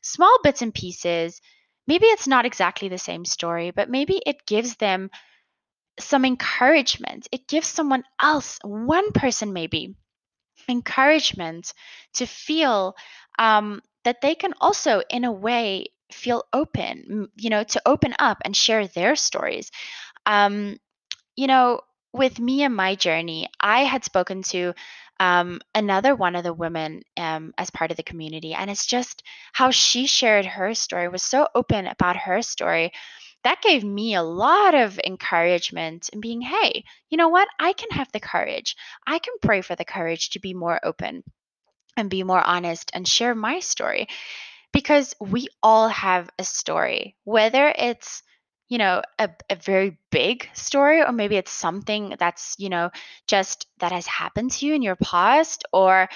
small 0.01 0.39
bits 0.43 0.63
and 0.63 0.73
pieces 0.73 1.39
maybe 1.89 2.05
it's 2.05 2.27
not 2.27 2.45
exactly 2.45 2.87
the 2.87 2.99
same 2.99 3.25
story, 3.25 3.71
but 3.71 3.89
maybe 3.89 4.21
it 4.23 4.45
gives 4.45 4.75
them 4.75 5.09
some 5.99 6.23
encouragement. 6.23 7.27
It 7.31 7.47
gives 7.47 7.67
someone 7.67 8.03
else, 8.21 8.59
one 8.63 9.11
person 9.11 9.51
maybe, 9.53 9.95
encouragement 10.69 11.73
to 12.13 12.27
feel 12.27 12.95
um, 13.39 13.81
that 14.05 14.21
they 14.21 14.35
can 14.35 14.53
also, 14.61 15.01
in 15.09 15.23
a 15.25 15.31
way, 15.31 15.87
feel 16.13 16.43
open, 16.53 17.27
you 17.35 17.49
know, 17.49 17.63
to 17.63 17.81
open 17.87 18.13
up 18.19 18.37
and 18.45 18.55
share 18.55 18.85
their 18.87 19.15
stories. 19.15 19.71
Um, 20.27 20.77
you 21.35 21.47
know, 21.47 21.81
with 22.13 22.39
me 22.39 22.63
and 22.63 22.75
my 22.75 22.95
journey, 22.95 23.49
I 23.59 23.83
had 23.83 24.03
spoken 24.03 24.43
to 24.43 24.73
um, 25.19 25.59
another 25.75 26.15
one 26.15 26.35
of 26.35 26.43
the 26.43 26.53
women 26.53 27.01
um, 27.17 27.53
as 27.57 27.69
part 27.69 27.91
of 27.91 27.97
the 27.97 28.03
community, 28.03 28.53
and 28.53 28.69
it's 28.69 28.85
just 28.85 29.21
how 29.53 29.71
she 29.71 30.07
shared 30.07 30.45
her 30.45 30.73
story, 30.73 31.07
was 31.09 31.23
so 31.23 31.47
open 31.53 31.87
about 31.87 32.15
her 32.15 32.41
story. 32.41 32.91
That 33.43 33.61
gave 33.61 33.83
me 33.83 34.15
a 34.15 34.23
lot 34.23 34.75
of 34.75 34.99
encouragement 35.05 36.09
and 36.11 36.21
being, 36.21 36.41
hey, 36.41 36.83
you 37.09 37.17
know 37.17 37.29
what? 37.29 37.47
I 37.59 37.73
can 37.73 37.89
have 37.91 38.11
the 38.11 38.19
courage. 38.19 38.75
I 39.07 39.19
can 39.19 39.33
pray 39.41 39.61
for 39.61 39.75
the 39.75 39.85
courage 39.85 40.31
to 40.31 40.39
be 40.39 40.53
more 40.53 40.79
open 40.83 41.23
and 41.95 42.09
be 42.09 42.23
more 42.23 42.41
honest 42.45 42.91
and 42.93 43.07
share 43.07 43.35
my 43.35 43.59
story 43.59 44.07
because 44.73 45.13
we 45.21 45.47
all 45.63 45.87
have 45.89 46.29
a 46.37 46.43
story, 46.43 47.15
whether 47.23 47.73
it's 47.77 48.23
you 48.69 48.77
know 48.77 49.01
a, 49.17 49.29
a 49.49 49.55
very 49.57 49.97
big 50.11 50.47
story 50.53 51.01
or 51.01 51.11
maybe 51.11 51.35
it's 51.35 51.51
something 51.51 52.15
that's 52.17 52.55
you 52.57 52.69
know 52.69 52.91
just 53.27 53.67
that 53.79 53.91
has 53.91 54.05
happened 54.05 54.51
to 54.51 54.65
you 54.65 54.73
in 54.75 54.81
your 54.81 54.95
past 54.97 55.65
or 55.73 56.07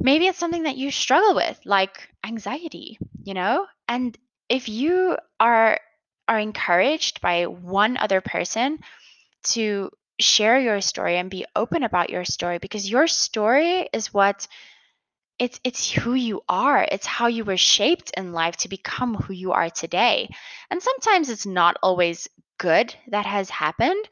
maybe 0.00 0.26
it's 0.26 0.38
something 0.38 0.64
that 0.64 0.76
you 0.76 0.90
struggle 0.90 1.34
with 1.36 1.60
like 1.64 2.08
anxiety 2.24 2.98
you 3.22 3.34
know 3.34 3.66
and 3.88 4.18
if 4.48 4.68
you 4.68 5.16
are 5.38 5.78
are 6.26 6.38
encouraged 6.40 7.20
by 7.20 7.46
one 7.46 7.96
other 7.96 8.20
person 8.20 8.78
to 9.44 9.90
share 10.18 10.58
your 10.58 10.80
story 10.80 11.18
and 11.18 11.30
be 11.30 11.44
open 11.54 11.82
about 11.84 12.10
your 12.10 12.24
story 12.24 12.58
because 12.58 12.90
your 12.90 13.06
story 13.06 13.88
is 13.92 14.12
what 14.12 14.48
it's 15.38 15.60
it's 15.64 15.90
who 15.90 16.14
you 16.14 16.40
are 16.48 16.86
it's 16.90 17.06
how 17.06 17.26
you 17.26 17.44
were 17.44 17.56
shaped 17.56 18.10
in 18.16 18.32
life 18.32 18.56
to 18.56 18.68
become 18.68 19.14
who 19.14 19.32
you 19.32 19.52
are 19.52 19.68
today 19.70 20.28
and 20.70 20.82
sometimes 20.82 21.28
it's 21.28 21.46
not 21.46 21.76
always 21.82 22.28
good 22.58 22.94
that 23.08 23.26
has 23.26 23.50
happened 23.50 24.08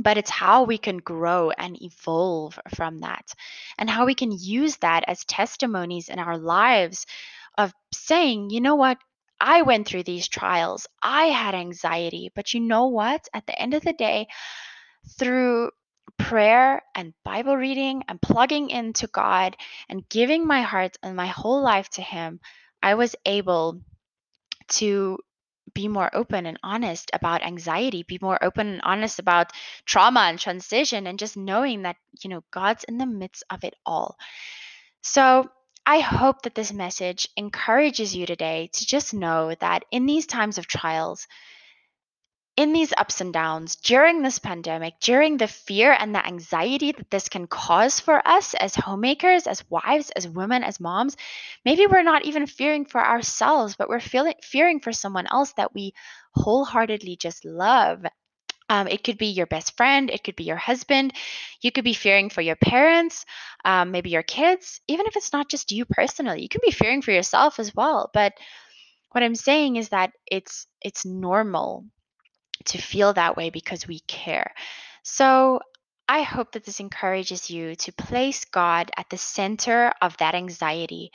but 0.00 0.18
it's 0.18 0.30
how 0.30 0.62
we 0.64 0.78
can 0.78 0.98
grow 0.98 1.50
and 1.50 1.80
evolve 1.82 2.58
from 2.74 3.00
that 3.00 3.26
and 3.78 3.88
how 3.90 4.06
we 4.06 4.14
can 4.14 4.30
use 4.30 4.76
that 4.76 5.02
as 5.08 5.24
testimonies 5.24 6.08
in 6.08 6.18
our 6.18 6.36
lives 6.36 7.06
of 7.56 7.72
saying 7.92 8.50
you 8.50 8.60
know 8.60 8.76
what 8.76 8.98
I 9.40 9.62
went 9.62 9.86
through 9.86 10.02
these 10.02 10.26
trials. 10.26 10.88
I 11.00 11.26
had 11.26 11.54
anxiety, 11.54 12.28
but 12.34 12.54
you 12.54 12.58
know 12.58 12.88
what? 12.88 13.24
At 13.32 13.46
the 13.46 13.56
end 13.56 13.72
of 13.72 13.84
the 13.84 13.92
day, 13.92 14.26
through 15.16 15.70
prayer 16.18 16.82
and 16.94 17.14
Bible 17.24 17.56
reading 17.56 18.02
and 18.08 18.20
plugging 18.20 18.70
into 18.70 19.06
God 19.06 19.56
and 19.88 20.06
giving 20.08 20.46
my 20.46 20.62
heart 20.62 20.96
and 21.02 21.16
my 21.16 21.26
whole 21.28 21.62
life 21.62 21.88
to 21.90 22.02
Him, 22.02 22.40
I 22.82 22.94
was 22.94 23.14
able 23.24 23.80
to 24.82 25.18
be 25.74 25.86
more 25.86 26.10
open 26.12 26.46
and 26.46 26.58
honest 26.62 27.10
about 27.12 27.42
anxiety, 27.44 28.02
be 28.02 28.18
more 28.20 28.42
open 28.42 28.66
and 28.66 28.80
honest 28.82 29.18
about 29.18 29.52
trauma 29.86 30.20
and 30.20 30.38
transition, 30.38 31.06
and 31.06 31.18
just 31.18 31.36
knowing 31.36 31.82
that, 31.82 31.96
you 32.22 32.30
know, 32.30 32.42
God's 32.50 32.84
in 32.84 32.98
the 32.98 33.06
midst 33.06 33.44
of 33.50 33.64
it 33.64 33.74
all. 33.86 34.18
So, 35.02 35.48
I 35.86 36.00
hope 36.00 36.42
that 36.42 36.54
this 36.54 36.70
message 36.72 37.28
encourages 37.36 38.14
you 38.14 38.26
today 38.26 38.68
to 38.74 38.84
just 38.86 39.14
know 39.14 39.54
that 39.60 39.86
in 39.90 40.04
these 40.04 40.26
times 40.26 40.58
of 40.58 40.66
trials, 40.66 41.26
in 42.58 42.72
these 42.72 42.92
ups 42.98 43.20
and 43.20 43.32
downs 43.32 43.76
during 43.76 44.20
this 44.22 44.40
pandemic, 44.40 44.94
during 45.00 45.36
the 45.36 45.46
fear 45.46 45.96
and 45.96 46.12
the 46.12 46.26
anxiety 46.26 46.90
that 46.90 47.08
this 47.08 47.28
can 47.28 47.46
cause 47.46 48.00
for 48.00 48.20
us 48.26 48.52
as 48.54 48.74
homemakers, 48.74 49.46
as 49.46 49.62
wives, 49.70 50.10
as 50.16 50.26
women, 50.26 50.64
as 50.64 50.80
moms, 50.80 51.16
maybe 51.64 51.86
we're 51.86 52.02
not 52.02 52.24
even 52.24 52.48
fearing 52.48 52.84
for 52.84 53.00
ourselves, 53.00 53.76
but 53.78 53.88
we're 53.88 54.00
feeling, 54.00 54.34
fearing 54.42 54.80
for 54.80 54.90
someone 54.92 55.28
else 55.30 55.52
that 55.52 55.72
we 55.72 55.94
wholeheartedly 56.34 57.14
just 57.14 57.44
love. 57.44 58.04
Um, 58.68 58.88
it 58.88 59.04
could 59.04 59.18
be 59.18 59.28
your 59.28 59.46
best 59.46 59.76
friend, 59.76 60.10
it 60.10 60.24
could 60.24 60.34
be 60.34 60.42
your 60.42 60.56
husband, 60.56 61.12
you 61.62 61.70
could 61.70 61.84
be 61.84 61.94
fearing 61.94 62.28
for 62.28 62.40
your 62.40 62.56
parents, 62.56 63.24
um, 63.64 63.92
maybe 63.92 64.10
your 64.10 64.24
kids, 64.24 64.80
even 64.88 65.06
if 65.06 65.14
it's 65.16 65.32
not 65.32 65.48
just 65.48 65.70
you 65.70 65.84
personally, 65.84 66.42
you 66.42 66.48
can 66.48 66.60
be 66.64 66.72
fearing 66.72 67.02
for 67.02 67.12
yourself 67.12 67.60
as 67.60 67.72
well. 67.72 68.10
But 68.12 68.32
what 69.12 69.22
I'm 69.22 69.36
saying 69.36 69.76
is 69.76 69.90
that 69.90 70.10
it's 70.26 70.66
it's 70.82 71.06
normal 71.06 71.84
to 72.66 72.78
feel 72.78 73.12
that 73.14 73.36
way 73.36 73.50
because 73.50 73.86
we 73.86 74.00
care. 74.00 74.52
So 75.02 75.60
I 76.08 76.22
hope 76.22 76.52
that 76.52 76.64
this 76.64 76.80
encourages 76.80 77.50
you 77.50 77.76
to 77.76 77.92
place 77.92 78.44
God 78.46 78.90
at 78.96 79.08
the 79.10 79.18
center 79.18 79.92
of 80.00 80.16
that 80.18 80.34
anxiety 80.34 81.10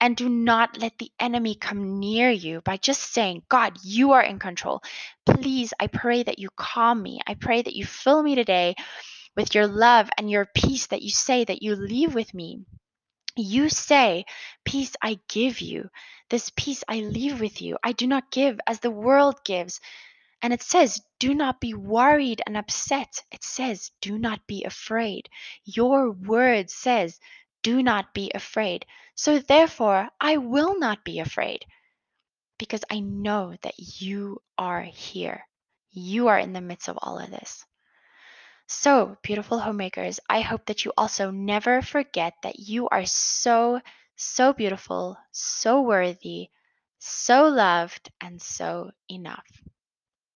and 0.00 0.16
do 0.16 0.28
not 0.28 0.78
let 0.78 0.98
the 0.98 1.12
enemy 1.20 1.54
come 1.54 2.00
near 2.00 2.28
you 2.28 2.60
by 2.62 2.76
just 2.76 3.12
saying, 3.12 3.44
God, 3.48 3.78
you 3.84 4.12
are 4.12 4.22
in 4.22 4.40
control. 4.40 4.82
Please, 5.26 5.72
I 5.78 5.86
pray 5.86 6.24
that 6.24 6.40
you 6.40 6.48
calm 6.56 7.00
me. 7.02 7.20
I 7.26 7.34
pray 7.34 7.62
that 7.62 7.76
you 7.76 7.84
fill 7.84 8.22
me 8.22 8.34
today 8.34 8.74
with 9.36 9.54
your 9.54 9.66
love 9.68 10.10
and 10.18 10.28
your 10.30 10.48
peace 10.56 10.86
that 10.88 11.02
you 11.02 11.10
say 11.10 11.44
that 11.44 11.62
you 11.62 11.76
leave 11.76 12.14
with 12.14 12.34
me. 12.34 12.64
You 13.36 13.68
say, 13.70 14.24
Peace 14.64 14.92
I 15.00 15.18
give 15.28 15.60
you. 15.60 15.88
This 16.30 16.50
peace 16.56 16.82
I 16.88 16.96
leave 17.00 17.40
with 17.40 17.62
you. 17.62 17.76
I 17.84 17.92
do 17.92 18.06
not 18.08 18.30
give 18.32 18.58
as 18.66 18.80
the 18.80 18.90
world 18.90 19.36
gives. 19.44 19.80
And 20.42 20.52
it 20.52 20.62
says, 20.62 21.00
do 21.20 21.34
not 21.34 21.60
be 21.60 21.72
worried 21.72 22.42
and 22.44 22.56
upset. 22.56 23.22
It 23.30 23.44
says, 23.44 23.92
do 24.00 24.18
not 24.18 24.44
be 24.48 24.64
afraid. 24.64 25.28
Your 25.64 26.10
word 26.10 26.68
says, 26.68 27.20
do 27.62 27.80
not 27.80 28.12
be 28.12 28.32
afraid. 28.34 28.84
So 29.14 29.38
therefore, 29.38 30.08
I 30.20 30.38
will 30.38 30.76
not 30.80 31.04
be 31.04 31.20
afraid 31.20 31.64
because 32.58 32.84
I 32.90 32.98
know 32.98 33.54
that 33.62 33.78
you 34.02 34.42
are 34.58 34.82
here. 34.82 35.46
You 35.92 36.26
are 36.26 36.38
in 36.38 36.52
the 36.54 36.60
midst 36.60 36.88
of 36.88 36.98
all 37.00 37.18
of 37.18 37.30
this. 37.30 37.64
So, 38.66 39.18
beautiful 39.22 39.58
homemakers, 39.60 40.18
I 40.30 40.40
hope 40.40 40.66
that 40.66 40.84
you 40.84 40.92
also 40.96 41.30
never 41.30 41.82
forget 41.82 42.32
that 42.42 42.58
you 42.58 42.88
are 42.88 43.04
so, 43.04 43.80
so 44.16 44.52
beautiful, 44.54 45.18
so 45.30 45.82
worthy, 45.82 46.48
so 46.98 47.48
loved, 47.48 48.10
and 48.20 48.40
so 48.40 48.90
enough. 49.10 49.44